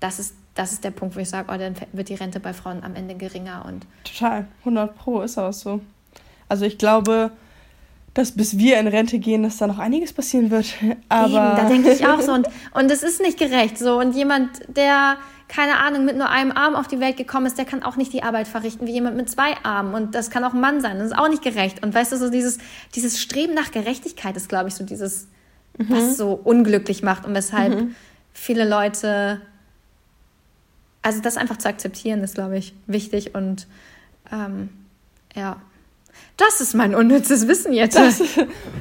[0.01, 2.53] das ist, das ist der Punkt, wo ich sage, oh, dann wird die Rente bei
[2.53, 3.65] Frauen am Ende geringer.
[3.67, 5.81] Und Total, 100 Pro ist auch so.
[6.49, 7.33] Also ich glaube,
[8.15, 10.67] dass bis wir in Rente gehen, dass da noch einiges passieren wird.
[11.09, 12.33] Aber Eben, da denke ich auch so.
[12.33, 13.99] Und, und es ist nicht gerecht so.
[13.99, 15.17] Und jemand, der,
[15.49, 18.13] keine Ahnung, mit nur einem Arm auf die Welt gekommen ist, der kann auch nicht
[18.13, 19.95] die Arbeit verrichten wie jemand mit zwei Armen.
[19.95, 20.99] Und das kann auch ein Mann sein.
[20.99, 21.85] Das ist auch nicht gerecht.
[21.85, 22.59] Und weißt du, so dieses,
[22.95, 25.29] dieses Streben nach Gerechtigkeit ist, glaube ich, so dieses,
[25.79, 27.73] was so unglücklich macht und weshalb
[28.33, 29.41] viele Leute,
[31.03, 33.35] also das einfach zu akzeptieren, ist, glaube ich, wichtig.
[33.35, 33.67] Und
[34.33, 34.69] ähm,
[35.35, 35.61] ja,
[36.37, 37.97] das ist mein unnützes Wissen jetzt.
[37.97, 38.21] Das,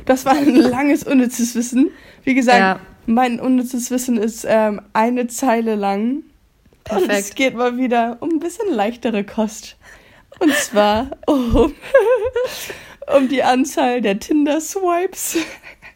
[0.06, 1.90] das war ein langes, unnützes Wissen.
[2.24, 2.80] Wie gesagt, Ja.
[3.06, 6.24] mein unnützes Wissen ist ähm, eine Zeile lang.
[6.90, 7.36] Und es Perfekt.
[7.36, 9.76] geht mal wieder um ein bisschen leichtere Kost.
[10.40, 11.74] Und zwar um,
[13.16, 15.38] um die Anzahl der Tinder-Swipes.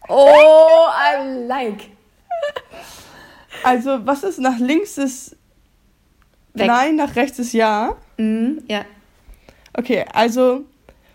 [0.08, 1.90] Oh, I like.
[3.64, 5.36] Also, was ist nach links ist
[6.54, 6.68] Weg.
[6.68, 7.96] Nein, nach rechts ist Ja.
[8.18, 8.86] Mhm, ja.
[9.74, 10.66] Okay, also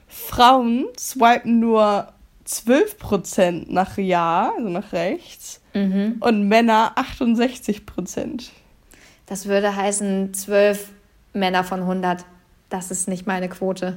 [0.07, 2.13] Frauen swipen nur
[2.47, 5.61] 12% nach Ja, also nach rechts.
[5.75, 6.17] Mhm.
[6.21, 8.51] Und Männer 68%.
[9.27, 10.91] Das würde heißen, zwölf
[11.33, 12.25] Männer von 100.
[12.69, 13.97] Das ist nicht meine Quote.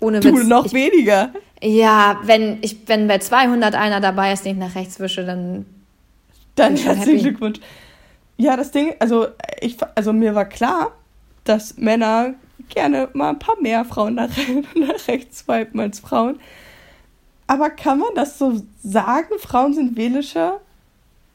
[0.00, 0.46] Ohne Du Witz.
[0.46, 1.30] noch ich, weniger.
[1.62, 5.66] ja, wenn, ich, wenn bei 200 einer dabei ist, den ich nach rechts wische, dann.
[6.54, 7.22] Dann herzlichen.
[7.22, 7.60] Glückwunsch.
[8.36, 9.26] Ja, das Ding, also
[9.60, 10.92] ich, also mir war klar,
[11.44, 12.34] dass Männer
[12.68, 14.30] gerne mal ein paar mehr Frauen nach,
[14.74, 16.38] nach rechts swipen als Frauen.
[17.46, 19.38] Aber kann man das so sagen?
[19.38, 20.60] Frauen sind wählischer?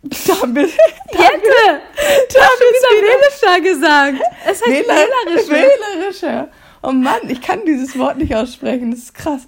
[0.04, 0.68] Da haben wir,
[1.12, 1.82] da haben wir,
[2.34, 2.92] da haben wir wieder.
[3.08, 4.18] wählischer gesagt.
[4.46, 5.08] Es heißt Wähler,
[5.50, 6.50] wählerischer.
[6.82, 8.92] Oh Mann, ich kann dieses Wort nicht aussprechen.
[8.92, 9.48] Das ist krass.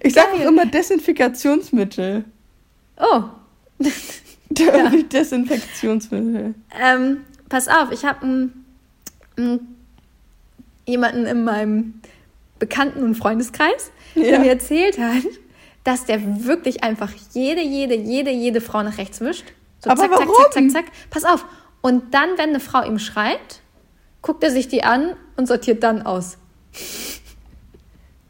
[0.00, 2.24] Ich sage auch immer Desinfikationsmittel.
[2.98, 3.22] Oh,
[4.50, 6.54] Desinfektionsmittel.
[6.80, 8.50] ähm, pass auf, ich habe
[10.86, 12.00] jemanden in meinem
[12.58, 14.38] Bekannten- und Freundeskreis, der Ja.
[14.38, 15.24] mir erzählt hat,
[15.84, 19.44] dass der wirklich einfach jede, jede, jede, jede Frau nach rechts wischt.
[19.80, 20.34] So Aber zack, zack, warum?
[20.34, 20.84] zack, zack, zack.
[21.10, 21.44] Pass auf.
[21.80, 23.60] Und dann, wenn eine Frau ihm schreibt,
[24.22, 26.38] guckt er sich die an und sortiert dann aus.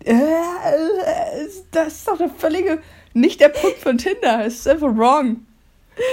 [0.05, 0.15] Äh,
[1.73, 2.81] das ist doch der völlige,
[3.15, 4.45] nicht der Punkt von Tinder.
[4.45, 5.47] Es ist einfach wrong.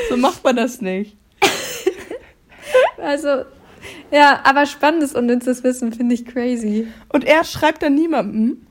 [0.09, 1.17] So macht man das nicht.
[2.97, 3.43] Also,
[4.11, 6.87] ja, aber spannendes und nützes Wissen finde ich crazy.
[7.09, 8.65] Und er schreibt dann niemandem.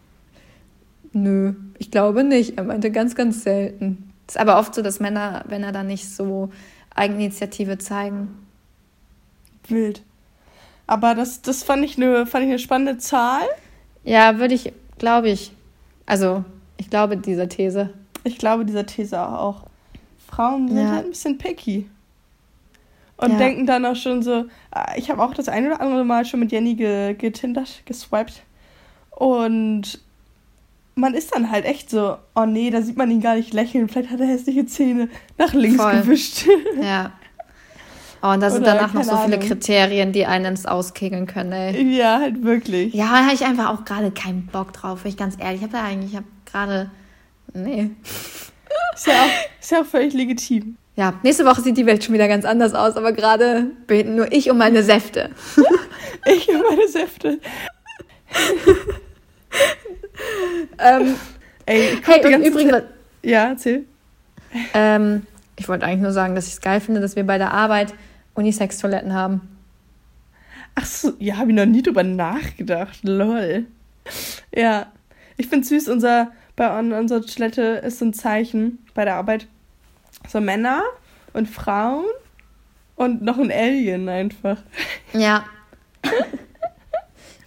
[1.12, 2.56] Nö, ich glaube nicht.
[2.56, 4.11] Er meinte ganz, ganz selten.
[4.32, 6.48] Ist aber oft so, dass Männer, wenn er da nicht so
[6.94, 8.46] Eigeninitiative zeigen.
[9.68, 10.00] Wild.
[10.86, 13.42] Aber das, das fand, ich eine, fand ich eine spannende Zahl.
[14.04, 15.52] Ja, würde ich, glaube ich.
[16.06, 16.46] Also,
[16.78, 17.90] ich glaube dieser These.
[18.24, 19.64] Ich glaube dieser These auch.
[20.26, 20.92] Frauen sind Ja.
[20.92, 21.90] halt ein bisschen picky.
[23.18, 23.36] Und Ja.
[23.36, 26.40] denken dann auch schon so, ah, ich habe auch das ein oder andere Mal schon
[26.40, 28.44] mit Jenny ge getindert, geswiped.
[29.10, 30.00] Und
[30.94, 33.88] man ist dann halt echt so, oh nee, da sieht man ihn gar nicht lächeln,
[33.88, 36.00] vielleicht hat er hässliche Zähne nach links Voll.
[36.00, 36.46] gewischt.
[36.82, 37.12] Ja.
[38.24, 39.48] Oh, und da sind Oder, danach noch so viele Ahnung.
[39.48, 41.96] Kriterien, die einen ins Auskegeln können, ey.
[41.96, 42.94] ja, halt wirklich.
[42.94, 45.56] Ja, da habe ich einfach auch gerade keinen Bock drauf, bin ich ganz ehrlich.
[45.56, 46.90] Ich habe da eigentlich, ich habe gerade.
[47.52, 47.90] Nee.
[48.94, 50.76] Ist ja, auch, ist ja auch völlig legitim.
[50.96, 54.30] Ja, nächste Woche sieht die Welt schon wieder ganz anders aus, aber gerade beten nur
[54.32, 55.30] ich um meine Säfte.
[56.24, 57.40] Ich und meine Säfte.
[60.78, 61.14] Ähm,
[61.66, 62.84] Ey, ich guck hey, die ganze übrigens, Zeit-
[63.22, 63.84] Ja, erzähl.
[64.74, 67.52] ähm, ich wollte eigentlich nur sagen, dass ich es geil finde, dass wir bei der
[67.52, 67.94] Arbeit
[68.34, 69.40] Unisex-Toiletten haben.
[70.74, 72.98] Ach so, ja, habe ich noch nie drüber nachgedacht.
[73.02, 73.66] Lol.
[74.54, 74.86] Ja,
[75.36, 79.46] ich finde süß, unser, bei unserer Toilette ist so ein Zeichen bei der Arbeit.
[80.28, 80.82] So Männer
[81.32, 82.04] und Frauen
[82.96, 84.58] und noch ein Alien einfach.
[85.12, 85.44] Ja.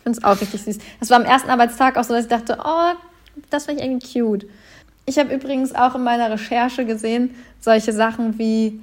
[0.05, 0.77] ich finde es auch richtig süß.
[0.99, 2.93] Das war am ersten Arbeitstag auch so, dass ich dachte, oh,
[3.49, 4.45] das finde ich irgendwie cute.
[5.07, 8.79] Ich habe übrigens auch in meiner Recherche gesehen, solche Sachen wie,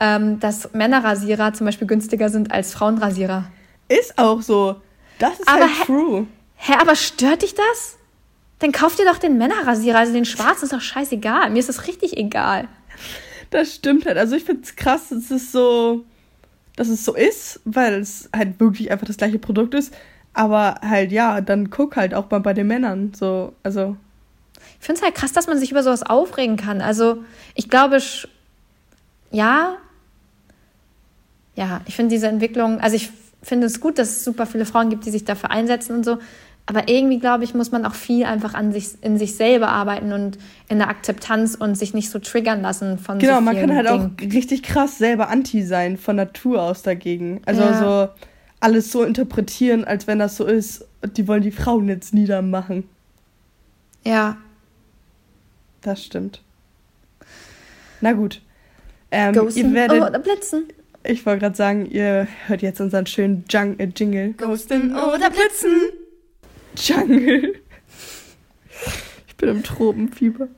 [0.00, 3.44] ähm, dass Männerrasierer zum Beispiel günstiger sind als Frauenrasierer.
[3.88, 4.76] Ist auch so.
[5.20, 6.26] Das ist Aber halt hä- true.
[6.56, 7.96] Hä, aber stört dich das?
[8.58, 11.50] Dann kauf dir doch den Männerrasierer, also den schwarzen ist doch scheißegal.
[11.50, 12.66] Mir ist das richtig egal.
[13.50, 14.18] Das stimmt halt.
[14.18, 16.04] Also ich finde es krass, dass es so,
[16.74, 19.94] dass es so ist, weil es halt wirklich einfach das gleiche Produkt ist.
[20.36, 23.12] Aber halt, ja, dann guck halt auch mal bei den Männern.
[23.16, 23.96] So, also.
[24.78, 26.82] Ich finde es halt krass, dass man sich über sowas aufregen kann.
[26.82, 27.98] Also, ich glaube,
[29.30, 29.76] ja,
[31.54, 33.10] ja, ich finde diese Entwicklung, also ich
[33.42, 36.18] finde es gut, dass es super viele Frauen gibt, die sich dafür einsetzen und so.
[36.66, 40.12] Aber irgendwie, glaube ich, muss man auch viel einfach an sich, in sich selber arbeiten
[40.12, 40.36] und
[40.68, 43.88] in der Akzeptanz und sich nicht so triggern lassen von Genau, so man kann halt
[43.88, 44.16] Dingen.
[44.20, 47.40] auch richtig krass selber anti sein, von Natur aus dagegen.
[47.46, 47.74] Also Ja.
[47.74, 48.08] so
[48.60, 50.86] alles so interpretieren, als wenn das so ist.
[51.16, 52.88] Die wollen die Frauen jetzt niedermachen.
[54.04, 54.36] Ja,
[55.82, 56.42] Das stimmt.
[58.00, 58.40] Na gut.
[59.10, 60.64] Ähm, ghosten ihr werdet, oder blitzen.
[61.04, 64.32] ich wollte gerade sagen, ihr hört jetzt unseren schönen Jung äh, Jingle.
[64.34, 65.80] Ghosten oder Blitzen.
[66.76, 67.54] Jungle.
[69.28, 70.48] Ich bin im Tropenfieber.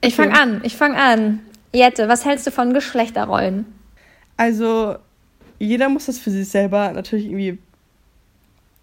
[0.00, 0.40] Ich fange Okay.
[0.40, 1.40] an, ich fange an.
[1.72, 3.66] Jette, was hältst du von Geschlechterrollen?
[4.36, 4.96] Also,
[5.58, 7.58] jeder muss das für sich selber natürlich irgendwie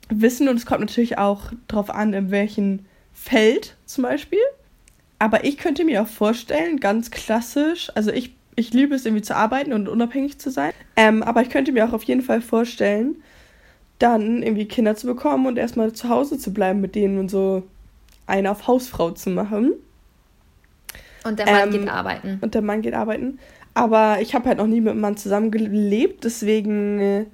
[0.10, 2.80] wissen und es kommt natürlich auch drauf an, in welchem
[3.14, 4.40] Feld zum Beispiel.
[5.20, 9.36] Aber ich könnte mir auch vorstellen, ganz klassisch, also ich, ich liebe es irgendwie zu
[9.36, 13.16] arbeiten und unabhängig zu sein, ähm, aber ich könnte mir auch auf jeden Fall vorstellen,
[13.98, 17.64] dann irgendwie Kinder zu bekommen und erstmal zu Hause zu bleiben mit denen und so
[18.28, 19.72] eine auf Hausfrau zu machen.
[21.24, 22.38] Und der Mann Ähm, geht arbeiten.
[22.42, 23.40] und der Mann geht arbeiten.
[23.76, 27.26] Aber ich habe halt noch nie mit einem Mann zusammengelebt, deswegen äh,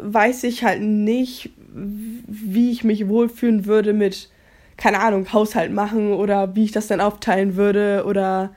[0.00, 4.30] weiß ich halt nicht, wie ich mich wohlfühlen würde mit,
[4.76, 8.54] keine Ahnung, Haushalt machen oder wie ich das dann aufteilen würde oder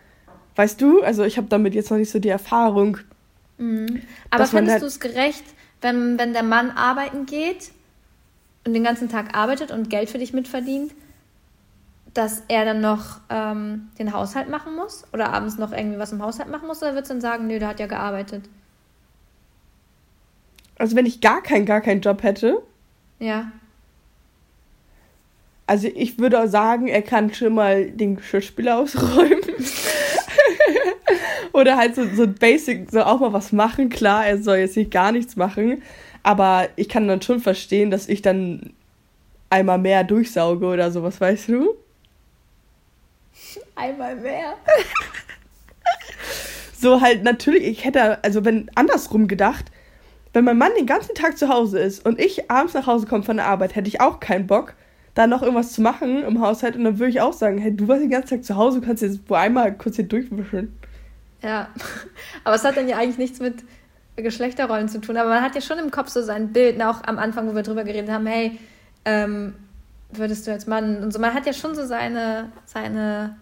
[0.56, 3.00] weißt du, also ich habe damit jetzt noch nicht so die Erfahrung.
[3.58, 5.44] Aber dass man findest halt- du es gerecht,
[5.82, 7.72] wenn, wenn der Mann arbeiten geht
[8.66, 10.94] und den ganzen Tag arbeitet und Geld für dich mitverdient,
[12.16, 16.24] dass er dann noch ähm, den Haushalt machen muss oder abends noch irgendwie was im
[16.24, 16.82] Haushalt machen muss?
[16.82, 18.46] Oder würdest du dann sagen, nö, der hat ja gearbeitet?
[20.80, 22.62] Also wenn ich gar keinen, gar keinen Job hätte,
[23.20, 23.52] Ja.
[25.68, 29.40] also ich würde auch sagen, er kann schon mal den Geschirrspüler ausräumen.
[31.54, 33.88] Oder halt so, so basic, so auch mal was machen.
[33.90, 35.82] Klar, er soll jetzt nicht gar nichts machen.
[36.24, 38.74] Aber ich kann dann schon verstehen, dass ich dann
[39.50, 41.76] einmal mehr durchsauge oder sowas, weißt du?
[43.76, 44.56] Einmal mehr.
[46.78, 49.66] So halt natürlich, ich hätte, also wenn andersrum gedacht,
[50.34, 53.24] wenn mein Mann den ganzen Tag zu Hause ist und ich abends nach Hause komme
[53.24, 54.74] von der Arbeit, hätte ich auch keinen Bock,
[55.14, 57.88] da noch irgendwas zu machen im Haushalt und dann würde ich auch sagen, hey, du
[57.88, 60.78] warst den ganzen Tag zu Hause, du kannst jetzt wo einmal kurz hier durchwischen.
[61.42, 61.70] Ja.
[62.44, 63.64] Aber es hat dann ja eigentlich nichts mit
[64.16, 65.18] Geschlechterrollen zu tun.
[65.18, 67.64] Aber man hat ja schon im Kopf so sein Bild, auch am Anfang, wo wir
[67.64, 68.60] drüber geredet haben, hey,
[69.06, 69.56] ähm,
[70.12, 71.20] würdest du als Mann und so.
[71.20, 73.38] Man hat ja schon so seine, seine,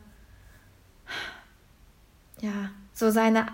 [2.43, 3.45] ja, so seine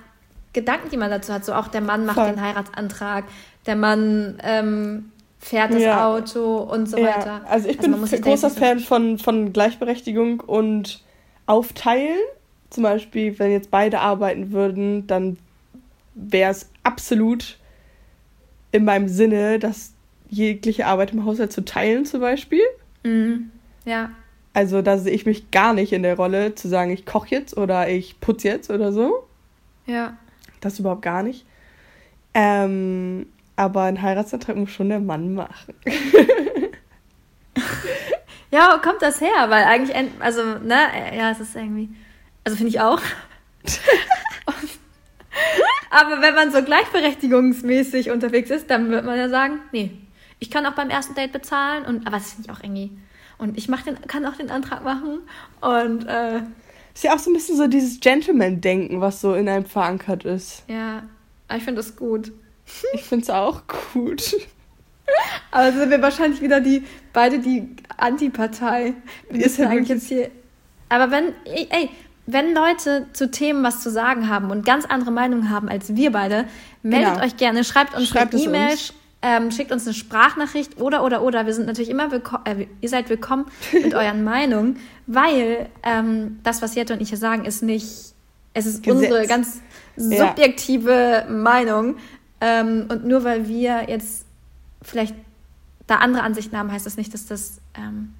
[0.51, 1.45] Gedanken, die man dazu hat.
[1.45, 2.27] So auch der Mann macht Voll.
[2.31, 3.25] den Heiratsantrag,
[3.65, 6.07] der Mann ähm, fährt das Ja.
[6.07, 7.41] Auto und so weiter.
[7.43, 11.03] Ja, also ich man bin ein großer so- Fan von, von Gleichberechtigung und
[11.45, 12.17] Aufteilen.
[12.71, 15.37] Zum Beispiel, wenn jetzt beide arbeiten würden, dann
[16.15, 17.57] wäre es absolut
[18.71, 19.93] in meinem Sinne, dass
[20.29, 22.61] jegliche Arbeit im Haushalt zu teilen zum Beispiel.
[23.03, 23.49] Mhm.
[23.85, 24.11] Ja.
[24.53, 27.55] Also da sehe ich mich gar nicht in der Rolle zu sagen, ich koche jetzt
[27.55, 29.27] oder ich putze jetzt oder so.
[29.85, 30.17] Ja.
[30.59, 31.45] Das überhaupt gar nicht.
[32.33, 35.73] Ähm, aber einen Heiratsantrag muss schon der Mann machen.
[38.51, 39.49] Ja, wo kommt das her?
[39.49, 40.75] Weil eigentlich, also, ne,
[41.15, 41.89] ja, es ist irgendwie,
[42.43, 42.99] also finde ich auch.
[45.91, 49.91] Aber wenn man so gleichberechtigungsmäßig unterwegs ist, dann wird man ja sagen, nee,
[50.39, 52.91] ich kann auch beim ersten Date bezahlen und, aber das finde ich auch irgendwie.
[53.39, 55.19] Und ich mach den, kann auch den Antrag machen
[55.61, 56.41] und, äh,
[56.93, 60.63] Ist ja auch so ein bisschen so dieses Gentleman-Denken, was so in einem verankert ist.
[60.67, 61.03] Ja,
[61.55, 62.31] ich finde das gut.
[62.93, 63.63] Ich finde es auch
[63.93, 64.35] gut.
[65.49, 66.83] Aber sind wir wahrscheinlich wieder die,
[67.13, 67.67] beide die
[67.97, 68.93] Antipartei.
[69.31, 70.29] Wir Ist ja eigentlich jetzt hier.
[70.89, 71.89] Aber wenn, ey,
[72.27, 76.11] wenn Leute zu Themen was zu sagen haben und ganz andere Meinungen haben als wir
[76.11, 76.45] beide,
[76.83, 77.25] meldet Genau.
[77.25, 78.77] euch gerne, schreibt uns Schreibt eine E-Mail,
[79.21, 81.45] ähm, schickt uns eine Sprachnachricht oder, oder, oder.
[81.45, 86.61] Wir sind natürlich immer willkommen, äh, ihr seid willkommen mit euren Meinungen, weil ähm, das,
[86.61, 87.85] was Jette und ich hier sagen, ist nicht,
[88.53, 88.95] es ist Gesetz.
[89.03, 89.61] unsere ganz
[89.97, 90.27] Ja.
[90.29, 91.97] subjektive Meinung.
[92.41, 94.25] Ähm, und nur weil wir jetzt
[94.81, 95.13] vielleicht
[95.87, 98.13] da andere Ansichten haben, heißt das nicht, dass das, ähm,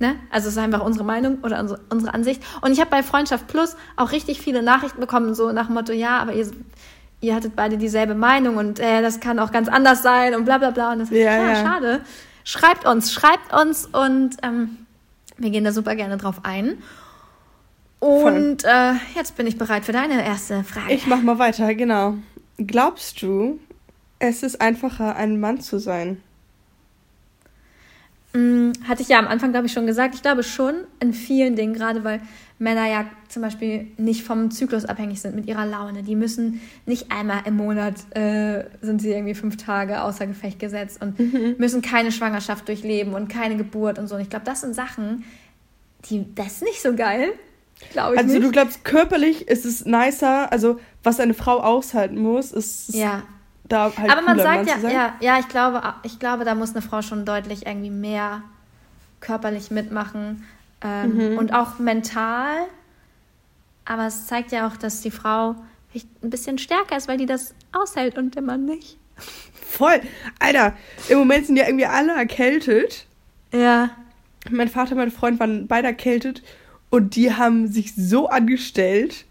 [0.00, 0.16] ne?
[0.30, 2.42] Also es ist einfach unsere Meinung oder unsere, unsere Ansicht.
[2.62, 5.92] Und ich habe bei Freundschaft Plus auch richtig viele Nachrichten bekommen, so nach dem Motto,
[5.92, 6.50] ja, aber ihr,
[7.24, 10.58] ihr hattet beide dieselbe Meinung und äh, das kann auch ganz anders sein und bla
[10.58, 10.92] bla bla.
[10.92, 11.56] Und das ist Ja, klar, ja.
[11.64, 12.00] schade.
[12.44, 14.78] Schreibt uns, schreibt uns und ähm,
[15.38, 16.78] wir gehen da super gerne drauf ein.
[18.00, 20.92] Und äh, jetzt bin ich bereit für deine erste Frage.
[20.92, 22.14] Ich mach mal weiter, genau.
[22.58, 23.58] Glaubst du,
[24.18, 26.20] es ist einfacher, ein Mann zu sein?
[28.34, 30.14] Mm, Hatte ich ja am Anfang, glaube ich, schon gesagt.
[30.14, 32.20] Ich glaube schon in vielen Dingen, gerade weil
[32.58, 36.02] Männer ja zum Beispiel nicht vom Zyklus abhängig sind mit ihrer Laune.
[36.04, 41.02] Die müssen nicht einmal im Monat, äh, sind sie irgendwie fünf Tage außer Gefecht gesetzt
[41.02, 44.14] und müssen keine Schwangerschaft durchleben und keine Geburt und so.
[44.14, 45.24] Und ich glaube, das sind Sachen,
[46.06, 47.32] die, das ist nicht so geil.
[47.90, 48.44] Glaube ich Also nicht.
[48.44, 53.24] du glaubst, körperlich ist es nicer, also was eine Frau aushalten muss, ist es ja.
[53.64, 56.70] da halt Aber man cooler, sagt ja, ja, ja, ich glaube, ich glaube, da muss
[56.70, 58.42] eine Frau schon deutlich irgendwie mehr
[59.20, 60.44] körperlich mitmachen
[60.84, 61.38] ähm, Mhm.
[61.38, 62.66] und auch mental.
[63.84, 65.56] Aber es zeigt ja auch, dass die Frau
[66.22, 68.98] ein bisschen stärker ist, weil die das aushält und der Mann nicht.
[69.68, 70.00] Voll.
[70.38, 70.74] Alter,
[71.08, 73.06] im Moment sind ja irgendwie alle erkältet.
[73.52, 73.90] Ja.
[74.50, 76.42] Mein Vater und mein Freund waren beide erkältet
[76.90, 79.24] und die haben sich so angestellt.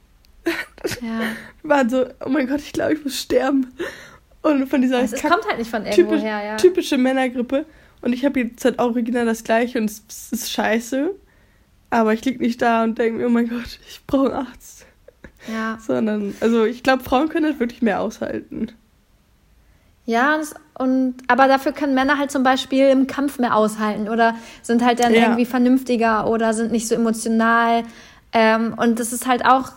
[1.02, 1.22] Ja.
[1.64, 3.72] Waren so, oh mein Gott, ich glaube, ich muss sterben.
[4.42, 6.56] Und von dieser Es, es kommt halt nicht von irgendwo typisch, her, ja.
[6.58, 7.66] typische Männergrippe.
[8.02, 11.12] Und ich habe jetzt halt original das gleiche und es ist scheiße.
[11.94, 14.86] Aber ich lieg nicht da und denke mir, oh mein Gott, ich brauche einen Arzt.
[15.52, 15.78] Ja.
[15.86, 18.72] Sondern, also ich glaube, Frauen können das wirklich mehr aushalten.
[20.06, 24.10] Ja, und, es- und aber dafür können Männer halt zum Beispiel im Kampf mehr aushalten
[24.10, 25.22] oder sind halt dann Ja.
[25.22, 27.84] irgendwie vernünftiger oder sind nicht so emotional.
[28.34, 29.72] Ähm, und das ist halt auch,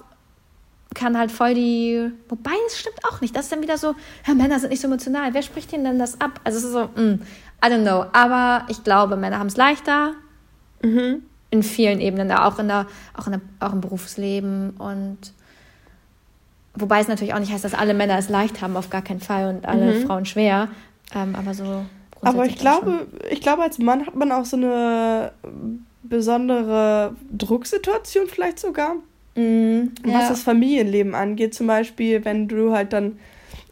[0.94, 2.10] kann halt voll die.
[2.30, 3.36] Wobei, es stimmt auch nicht.
[3.36, 3.94] Das ist dann wieder so,
[4.26, 5.34] ja, Männer sind nicht so emotional.
[5.34, 6.40] Wer spricht denen denn das ab?
[6.44, 7.20] Also es ist so, mm,
[7.64, 8.06] I don't know.
[8.12, 10.14] Aber ich glaube, Männer haben es leichter
[10.82, 11.22] Mhm.
[11.56, 12.86] In vielen Ebenen, auch in der,
[13.16, 15.18] auch in der, auch im Berufsleben und
[16.74, 19.20] wobei es natürlich auch nicht heißt, dass alle Männer es leicht haben, auf gar keinen
[19.20, 20.06] Fall und alle Mhm.
[20.06, 20.68] Frauen schwer.
[21.14, 21.84] Ähm, aber so.
[22.22, 25.32] Aber ich glaube, ich glaube, als Mann hat man auch so eine
[26.02, 28.96] besondere Drucksituation vielleicht sogar.
[29.34, 29.82] schon.
[29.82, 30.28] Mm, was ja.
[30.30, 31.54] das Familienleben angeht.
[31.54, 33.18] Zum Beispiel, wenn du halt dann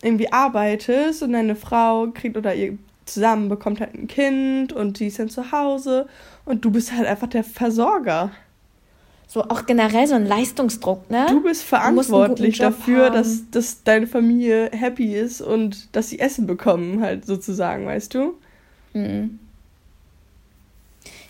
[0.03, 2.77] irgendwie arbeitest und deine Frau kriegt oder ihr
[3.07, 6.07] zusammen bekommt halt ein Kind und die ist dann zu Hause
[6.45, 8.31] und du bist halt einfach der Versorger.
[9.27, 11.27] so auch generell so ein Leistungsdruck, ne?
[11.29, 13.15] Du bist verantwortlich Job dafür, haben.
[13.15, 18.35] dass, dass deine Familie happy ist und dass sie Essen bekommen, halt sozusagen, weißt du?
[18.93, 19.39] Mhm.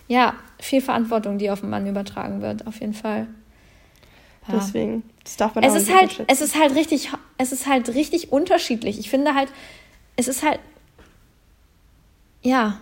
[0.09, 3.27] Ja, viel Verantwortung, die auf den Mann übertragen wird, auf jeden Fall.
[4.49, 4.55] Ja.
[4.57, 7.67] Deswegen, das darf man es auch ist nicht halt, es ist halt richtig, es ist
[7.67, 8.99] halt richtig unterschiedlich.
[8.99, 9.49] Ich finde halt,
[10.17, 10.61] es ist halt,
[12.43, 12.81] ja.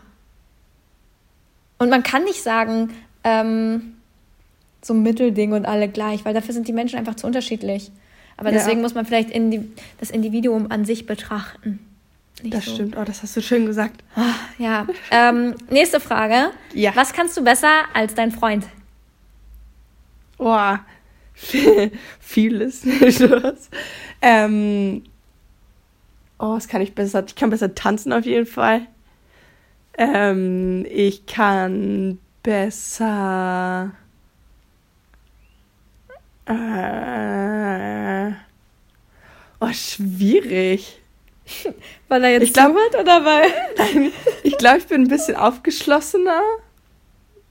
[1.82, 2.90] Und man kann nicht sagen,
[3.24, 3.94] ähm,
[4.82, 7.90] so ein Mittelding und alle gleich, weil dafür sind die Menschen einfach zu unterschiedlich.
[8.36, 8.58] Aber Ja.
[8.58, 9.70] deswegen muss man vielleicht indi
[10.00, 11.78] das Individuum an sich betrachten.
[12.42, 12.74] Nicht Das so.
[12.74, 14.02] stimmt, oh, das hast du schön gesagt.
[14.58, 14.86] Ja.
[15.10, 16.50] Ähm, nächste Frage.
[16.74, 16.90] Ja.
[16.96, 18.66] Was kannst du besser als dein Freund?
[20.38, 20.80] Boah,
[22.20, 22.82] vieles.
[24.24, 25.02] Ähm,
[26.38, 27.24] oh, was kann ich besser?
[27.26, 28.82] Ich kann besser tanzen auf jeden Fall.
[29.98, 33.92] Ähm, ich kann besser.
[36.46, 38.32] Äh,
[39.60, 40.98] oh, schwierig.
[42.08, 44.12] Weil er jetzt Ich glaub- zuhört oder weil?
[44.42, 46.40] Ich glaube, ich bin ein bisschen aufgeschlossener.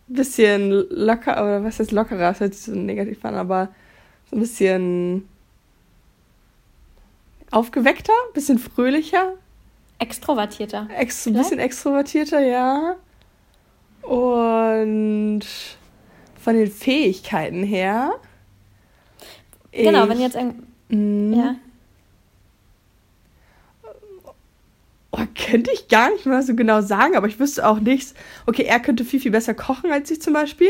[0.10, 2.30] Ein bisschen locker, oder was heißt lockerer?
[2.30, 3.70] Das hört sich so negativ an, aber
[4.30, 5.28] so ein bisschen
[7.52, 9.34] aufgeweckter, ein bisschen fröhlicher,
[10.02, 10.88] Extrovertierter.
[10.98, 12.96] ex ein bisschen extrovertierter, ja.
[14.02, 15.44] Und
[16.40, 18.14] von den Fähigkeiten her.
[19.72, 20.66] Genau, wenn jetzt ein.
[20.90, 21.56] Mm, Ja.
[25.14, 28.14] Oh, könnte ich gar nicht mal so genau sagen, aber ich wüsste auch nichts.
[28.48, 30.70] Okay, er könnte viel, viel besser kochen als ich zum Beispiel.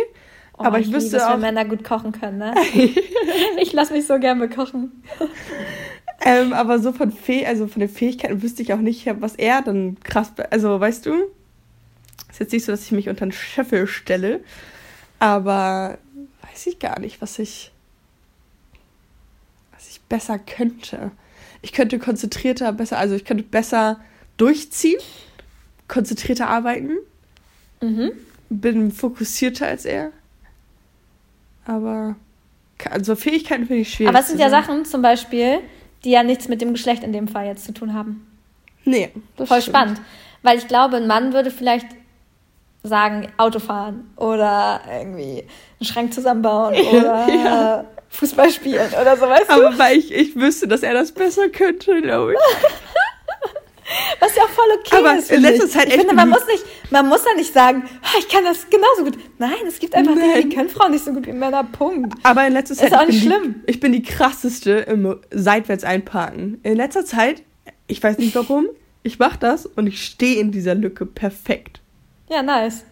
[0.57, 1.33] Oh, aber ich, liebe wüsste es, auch.
[1.33, 2.53] wenn Männer gut kochen können, ne?
[3.61, 5.03] ich lasse mich so gern bekochen.
[6.23, 9.61] Ähm, aber so von Fäh also von den Fähigkeiten wüsste ich auch nicht, was er
[9.61, 10.31] dann krass.
[10.51, 11.13] Also, weißt du,
[12.29, 14.41] ist jetzt nicht so, dass ich mich unter einen Scheffel stelle,
[15.19, 15.97] aber
[16.51, 17.71] weiß ich gar nicht, was ich
[19.73, 21.11] was ich besser könnte.
[21.63, 23.99] Ich könnte konzentrierter besser, also ich könnte besser
[24.37, 24.99] durchziehen,
[25.87, 26.97] konzentrierter arbeiten,
[27.81, 28.11] Mhm.
[28.49, 30.11] bin fokussierter als er.
[31.65, 32.15] Aber
[32.89, 34.09] also Fähigkeiten finde ich schwierig.
[34.09, 34.49] Aber es sind ja.
[34.49, 35.59] Sachen zum Beispiel,
[36.03, 38.27] die ja nichts mit dem Geschlecht in dem Fall jetzt zu tun haben.
[38.85, 39.75] Nee, das Voll stimmt.
[39.77, 40.01] spannend.
[40.43, 41.87] Weil ich glaube, ein Mann würde vielleicht
[42.83, 45.43] sagen, Autofahren oder irgendwie
[45.79, 47.85] einen Schrank zusammenbauen oder Ja.
[48.09, 49.53] Fußball spielen oder so, weißt du?
[49.53, 52.39] Aber weil ich, ich wüsste, dass er das besser könnte, glaube ich.
[54.19, 55.31] Was ja auch voll okay Aber ist.
[55.31, 55.71] letzter ich.
[55.71, 58.43] Zeit ich echt finde, man muss nicht, man muss ja nicht sagen, "Ah, ich kann
[58.43, 59.17] das genauso gut.
[59.37, 60.49] Nein, es gibt einfach Dinge, Nein.
[60.49, 61.63] die können Frauen nicht so gut wie Männer.
[61.63, 62.13] Punkt.
[62.23, 62.89] Aber in letzter Zeit.
[62.91, 63.55] Ist auch ich bin nicht die, schlimm.
[63.65, 66.59] Ich bin die krasseste im seitwärts einparken.
[66.63, 67.41] In letzter Zeit,
[67.87, 68.67] ich weiß nicht warum,
[69.03, 71.81] ich mache das und ich stehe in dieser Lücke perfekt.
[72.29, 72.85] Ja, nice.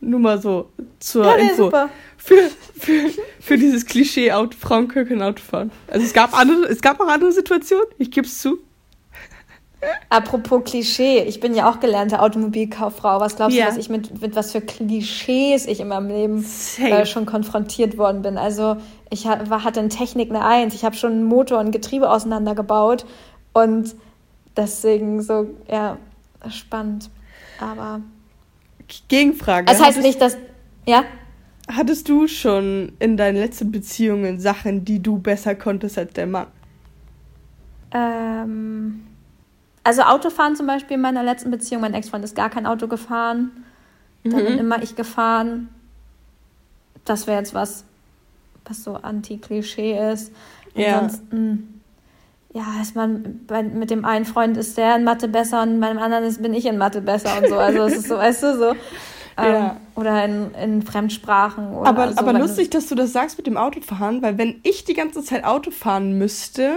[0.00, 1.64] Nur mal so zur Ja, nee, Info.
[1.64, 1.88] super.
[2.18, 3.10] Für, für,
[3.40, 5.70] für dieses Klischee, Frauen können kein Auto fahren.
[5.88, 8.58] Also es gab, andere, es gab auch andere Situationen, ich gebe es zu.
[10.08, 13.20] Apropos Klischee, ich bin ja auch gelernte Automobilkauffrau.
[13.20, 13.64] Was glaubst Ja.
[13.66, 16.44] du, was ich mit, mit was für Klischees ich in meinem Leben
[16.78, 18.38] äh, schon konfrontiert worden bin?
[18.38, 18.76] Also
[19.10, 20.74] ich war, hatte in Technik eine Eins.
[20.74, 23.04] Ich habe schon einen Motor und Getriebe auseinandergebaut
[23.52, 23.94] und
[24.56, 25.98] deswegen so, ja,
[26.50, 27.10] spannend.
[27.60, 28.00] Aber
[29.08, 29.66] Gegenfrage.
[29.66, 30.36] das heißt nicht, dass,
[30.86, 31.04] ja,
[31.68, 36.46] hattest du schon in deinen letzten Beziehungen Sachen, die du besser konntest als der Mann?
[37.92, 39.02] ähm,
[39.86, 43.50] also Autofahren zum Beispiel in meiner letzten Beziehung, mein Ex-Freund ist gar kein Auto gefahren.
[44.24, 45.68] Dann bin immer ich gefahren.
[47.04, 47.84] Das wäre jetzt was,
[48.64, 50.32] was so anti-Klischee ist.
[50.74, 50.98] Ja.
[50.98, 51.80] Ansonsten,
[52.52, 55.88] ja, ist man, bei, mit dem einen Freund ist der in Mathe besser und bei
[55.88, 57.56] dem anderen ist, bin ich in Mathe besser und so.
[57.56, 58.72] Also es ist so, weißt du, so.
[59.38, 59.76] Ähm, Ja.
[59.96, 61.74] Oder in, in Fremdsprachen.
[61.74, 64.84] Oder Aber, so, aber lustig, dass du das sagst mit dem Autofahren, weil wenn ich
[64.84, 66.72] die ganze Zeit Auto fahren müsste,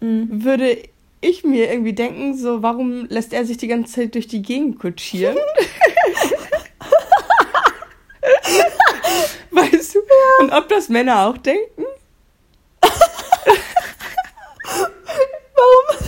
[0.00, 0.42] Mhm.
[0.42, 0.78] würde
[1.22, 4.78] ich mir irgendwie denken, so, warum lässt er sich die ganze Zeit durch die Gegend
[4.78, 5.36] kutschieren?
[9.50, 10.00] weißt du?
[10.40, 11.84] Und ob das Männer auch denken?
[15.54, 15.98] Warum?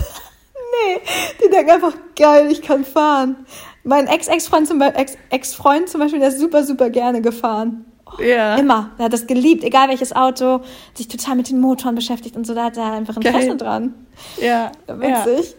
[0.73, 1.01] nee,
[1.43, 3.47] die denken einfach, geil, ich kann fahren.
[3.85, 7.85] Mein Ex-Ex-Freund zum, Be- Ex Ex-Freund zum Beispiel, der ist super, super gerne gefahren.
[8.21, 8.57] Ja.
[8.57, 8.91] Immer.
[8.99, 10.61] Er hat das geliebt, egal welches Auto,
[10.95, 13.57] sich total mit den Motoren beschäftigt und so, da hat er einfach Interesse Geil.
[13.57, 13.95] dran.
[14.41, 14.73] Ja.
[14.89, 15.27] ja.
[15.27, 15.55] Witzig.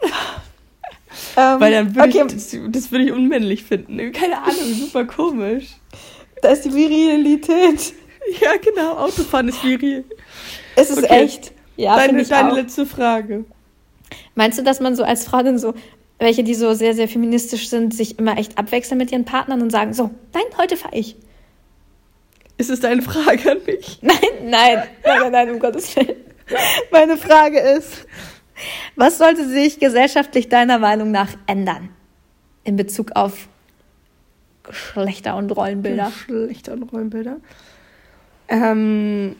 [1.36, 4.12] ähm, Weil dann würde okay, ich, das, das würde ich unmännlich finden.
[4.12, 5.68] Keine Ahnung, super komisch.
[6.42, 7.94] da ist die Virilität.
[8.40, 10.04] Ja, genau, Autofahren ist viril.
[10.76, 11.24] Es ist Okay.
[11.24, 11.52] echt.
[11.76, 12.56] Ja, deine ich deine auch.
[12.56, 13.44] letzte Frage.
[14.34, 15.72] Meinst du, dass man so als Frau dann so,
[16.18, 19.70] welche, die so sehr, sehr feministisch sind, sich immer echt abwechseln mit ihren Partnern und
[19.70, 21.16] sagen, so, nein, heute fahre ich.
[22.60, 23.98] Ist es deine Frage an mich?
[24.02, 26.14] Nein, nein, nein, nein, um Gottes Willen.
[26.92, 28.06] Meine Frage ist,
[28.96, 31.88] was sollte sich gesellschaftlich deiner Meinung nach ändern
[32.64, 33.48] in Bezug auf
[34.62, 36.10] Geschlechter und Rollenbilder?
[36.10, 37.36] Schlechter Rollenbilder.
[38.48, 39.36] Ähm,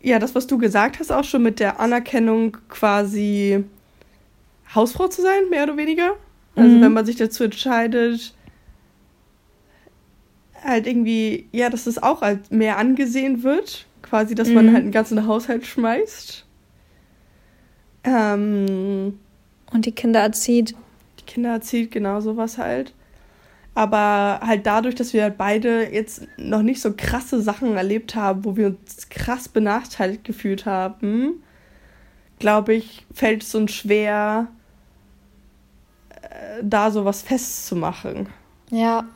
[0.00, 3.62] ja, das, was du gesagt hast, auch schon mit der Anerkennung quasi
[4.74, 6.12] Hausfrau zu sein, mehr oder weniger.
[6.56, 6.80] Also Mhm.
[6.80, 8.32] wenn man sich dazu entscheidet,
[10.64, 13.86] halt irgendwie, ja, dass es auch als mehr angesehen wird.
[14.02, 14.72] Quasi, dass man Mhm.
[14.72, 16.44] halt einen ganzen Haushalt schmeißt.
[18.04, 19.18] Ähm,
[19.72, 20.74] Und die Kinder erzieht.
[21.20, 22.94] die Kinder erzieht, genau sowas halt.
[23.74, 28.44] Aber halt dadurch, dass wir halt beide jetzt noch nicht so krasse Sachen erlebt haben,
[28.44, 31.42] wo wir uns krass benachteiligt gefühlt haben,
[32.38, 34.48] glaube ich, fällt es uns schwer,
[36.22, 38.28] äh, da sowas festzumachen.
[38.70, 39.06] Ja,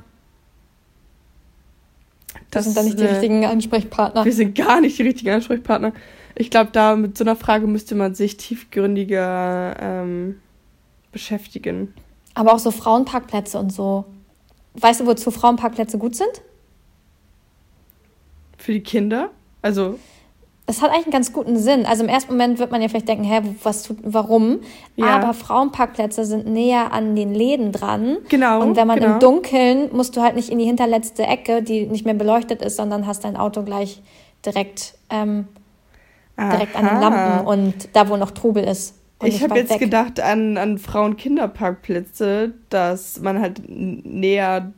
[2.51, 4.24] das sind dann nicht die äh, richtigen Ansprechpartner.
[4.24, 5.93] Wir sind gar nicht die richtigen Ansprechpartner.
[6.35, 10.41] Ich glaube, da mit so einer Frage müsste man sich tiefgründiger ähm,
[11.12, 11.95] beschäftigen.
[12.35, 14.07] Aber auch so Frauenparkplätze und so.
[14.74, 16.43] Weißt du, wozu Frauenparkplätze gut sind?
[18.57, 19.30] Für die Kinder?
[19.61, 19.99] Also,
[20.66, 21.86] das hat eigentlich einen ganz guten Sinn.
[21.86, 24.60] Also im ersten Moment wird man ja vielleicht denken, hä, was tut, warum?
[24.96, 25.06] Ja.
[25.18, 28.18] Aber Frauenparkplätze sind näher an den Läden dran.
[28.28, 29.14] Genau, Und wenn man genau.
[29.14, 32.76] im Dunkeln, musst du halt nicht in die hinterletzte Ecke, die nicht mehr beleuchtet ist,
[32.76, 34.02] sondern hast dein Auto gleich
[34.46, 35.48] direkt, ähm,
[36.38, 37.00] direkt an den.
[37.00, 38.94] Lampen und da, wo noch Trubel ist.
[39.24, 39.80] Ich habe jetzt weg.
[39.80, 44.72] gedacht an, an Frauen-Kinderparkplätze, dass man halt näher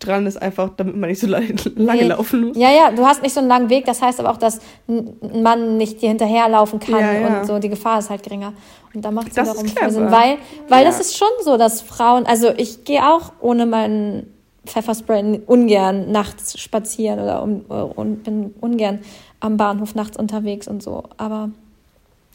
[0.00, 2.02] dran ist, einfach damit man nicht so lange Nee.
[2.04, 2.56] laufen muss.
[2.56, 5.42] Ja, ja, du hast nicht so einen langen Weg, das heißt aber auch, dass ein
[5.42, 7.40] Mann nicht dir hinterherlaufen kann Ja, ja.
[7.40, 8.52] und so, die Gefahr ist halt geringer.
[8.94, 9.66] Und da macht es wiederum.
[9.90, 10.38] Sinn, weil,
[10.68, 10.90] weil Ja.
[10.90, 14.32] das ist schon so, dass Frauen, also ich gehe auch ohne meinen
[14.66, 17.60] Pfefferspray ungern nachts spazieren oder um,
[17.94, 19.00] und bin ungern
[19.40, 21.50] am Bahnhof nachts unterwegs und so, aber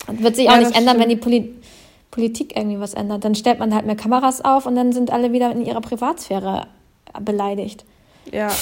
[0.07, 1.11] wird sich auch nicht ändern, wenn stimmt.
[1.11, 1.55] die Poli
[2.11, 3.25] Politik irgendwie was ändert.
[3.25, 6.67] Dann stellt man halt mehr Kameras auf und dann sind alle wieder in ihrer Privatsphäre
[7.19, 7.85] beleidigt.
[8.31, 8.49] Ja.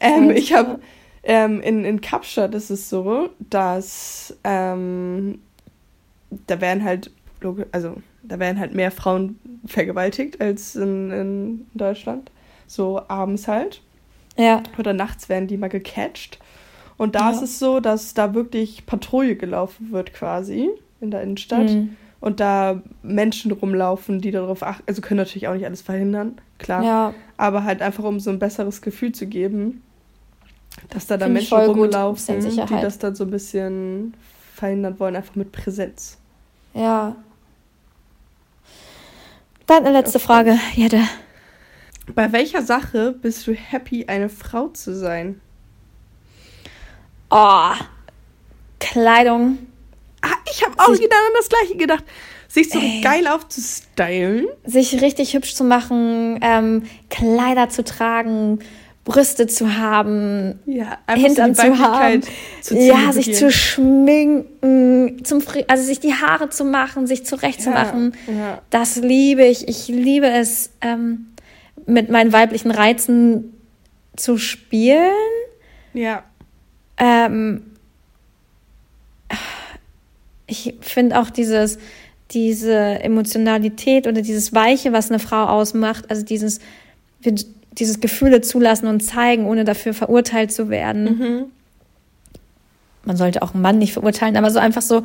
[0.00, 0.78] Ähm, ich habe
[1.24, 5.40] ähm, in, in Kapstadt ist es so, dass ähm,
[6.46, 7.10] da werden halt,
[7.72, 12.30] also da werden halt mehr Frauen vergewaltigt als in, in Deutschland.
[12.68, 13.82] So abends halt.
[14.36, 14.62] Ja.
[14.78, 16.38] Oder nachts werden die mal gecatcht.
[16.96, 17.36] Und da Ja.
[17.36, 20.70] ist es so, dass da wirklich Patrouille gelaufen wird quasi
[21.00, 21.70] in der Innenstadt.
[21.70, 21.96] Mhm.
[22.20, 26.82] Und da Menschen rumlaufen, die darauf achten, also können natürlich auch nicht alles verhindern, klar.
[26.82, 29.82] Ja, Aber halt einfach, um so ein besseres Gefühl zu geben,
[30.90, 34.14] dass da dann ich Menschen rumlaufen, die das dann so ein bisschen
[34.54, 36.18] verhindern wollen, einfach mit Präsenz.
[36.74, 37.16] ja.
[39.66, 41.02] Dann eine letzte Frage, Jette.
[42.14, 45.42] Bei welcher Sache bist du happy, eine Frau zu sein?
[47.30, 47.72] Oh,
[48.80, 49.58] Kleidung.
[50.78, 52.04] Auch wieder an das gleiche gedacht.
[52.48, 53.00] Sich so Ey.
[53.02, 54.46] geil aufzustylen.
[54.64, 58.60] sich richtig hübsch zu machen, ähm, Kleider zu tragen,
[59.04, 62.22] Brüste zu haben, Ja, Hintern so zu haben.
[62.60, 68.14] Zu ja, sich zu schminken, zum Fri also sich die Haare zu machen, sich zurechtzumachen.
[68.26, 68.60] Ja.
[68.68, 69.66] Das liebe ich.
[69.66, 71.28] Ich liebe es, ähm,
[71.86, 73.54] mit meinen weiblichen Reizen
[74.14, 75.10] zu spielen.
[75.94, 76.22] Ja.
[76.98, 77.62] Ähm,
[80.48, 81.78] ich finde auch dieses,
[82.32, 86.58] diese Emotionalität oder dieses Weiche, was eine Frau ausmacht, also dieses,
[87.72, 91.04] dieses Gefühle zulassen und zeigen, ohne dafür verurteilt zu werden.
[91.04, 91.44] Mhm.
[93.04, 95.04] Man sollte auch einen Mann nicht verurteilen, aber so einfach so,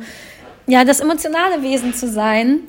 [0.66, 2.60] ja, das emotionale Wesen zu sein,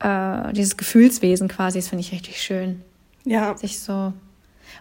[0.00, 2.82] äh, dieses Gefühlswesen quasi, das finde ich richtig schön.
[3.24, 3.56] Ja.
[3.56, 4.12] Sich so.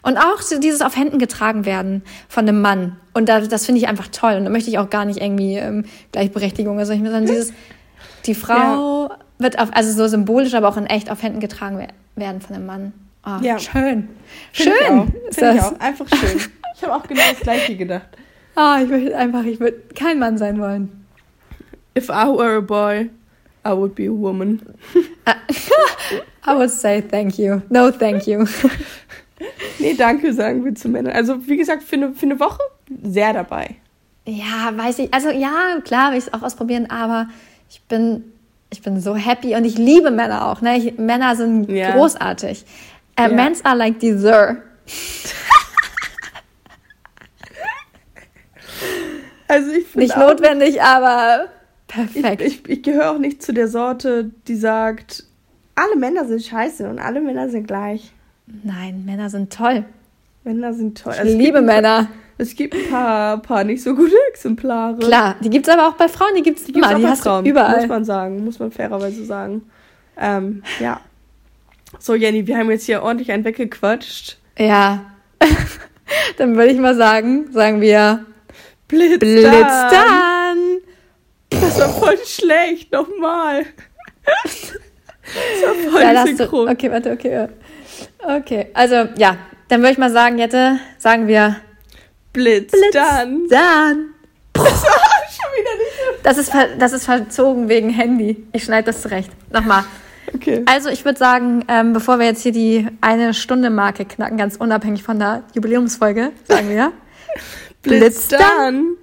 [0.03, 2.97] Und auch dieses auf Händen getragen werden von einem Mann.
[3.13, 4.33] Und da, das finde ich einfach toll.
[4.35, 7.53] Und da möchte ich auch gar nicht irgendwie ähm, Gleichberechtigung oder so, sondern dieses,
[8.25, 11.87] die Frau wird auf, also so symbolisch, aber auch in echt auf Händen getragen wer-
[12.21, 12.93] werden von einem Mann.
[13.23, 13.57] Ah, Ja.
[13.57, 14.09] Schön.
[14.51, 14.99] Find ich schön.
[14.99, 15.07] auch.
[15.29, 15.79] ist Find ich auch.
[15.79, 16.39] Einfach schön.
[16.75, 18.07] Ich habe auch genau das gleiche gedacht.
[18.55, 21.05] Ah, ich würde einfach, ich würde kein Mann sein wollen.
[21.97, 23.09] If I were a boy,
[23.65, 24.61] I would be a woman.
[26.45, 27.61] I would say thank you.
[27.69, 28.45] No, thank you.
[29.79, 31.13] Nee, danke, sagen wir zu Männern.
[31.13, 32.59] Also, wie gesagt, für eine, für eine Woche
[33.03, 33.75] sehr dabei.
[34.25, 35.13] Ja, weiß ich.
[35.13, 37.27] Also ja, klar, will ich es auch ausprobieren, aber
[37.69, 38.23] ich bin,
[38.69, 40.61] ich bin so happy und ich liebe Männer auch.
[40.61, 40.77] Ne?
[40.77, 41.91] Ich, Männer sind Ja.
[41.95, 42.65] großartig.
[43.15, 43.27] Äh, Ja.
[43.29, 44.57] Mens are like dessert.
[49.47, 51.45] Also, ich finde Nicht notwendig, aber
[51.87, 52.41] ich, perfekt.
[52.41, 55.25] ich, ich gehöre auch nicht zu der Sorte, die sagt,
[55.75, 58.13] alle Männer sind scheiße und alle Männer sind gleich.
[58.63, 59.85] Nein, Männer sind toll.
[60.43, 61.13] Männer sind toll.
[61.13, 62.07] Ich Also, es liebe gibt ein Männer.
[62.37, 64.97] Es gibt ein paar, paar nicht so gute Exemplare.
[64.97, 67.21] Klar, die gibt's aber auch bei Frauen, die Die gibt's immer, auch die bei hast
[67.23, 67.77] Frauen, du überall.
[67.79, 69.61] muss man sagen, muss man fairerweise sagen.
[70.19, 70.99] Ähm, ja.
[71.99, 74.37] So, Jenny, wir haben jetzt hier ordentlich einen weggequatscht.
[74.57, 75.05] Ja.
[76.37, 78.25] Dann würde ich mal sagen, sagen wir
[78.87, 79.91] Blitz, Blitz dann.
[79.91, 80.57] dann.
[81.49, 83.65] Das war voll schlecht, nochmal.
[85.25, 86.69] Das war voll Ja, das du, synchron.
[86.69, 87.31] okay, warte, okay.
[87.31, 87.47] ja.
[88.25, 91.57] Okay, also ja, dann würde ich mal sagen, Jette, sagen wir
[92.31, 93.47] Blitz, Blitz dann.
[93.49, 94.09] dann.
[94.55, 98.45] Das, schon wieder nicht das, ist das ist verzogen wegen Handy.
[98.53, 99.31] Ich schneide das zurecht.
[99.51, 99.83] Nochmal.
[100.33, 100.63] Okay.
[100.67, 104.55] Also ich würde sagen, ähm, bevor wir jetzt hier die eine Stunde Marke knacken, ganz
[104.55, 106.93] unabhängig von der Jubiläumsfolge, sagen wir.
[107.81, 108.39] Blitz, Blitz dann.
[108.41, 108.97] dann.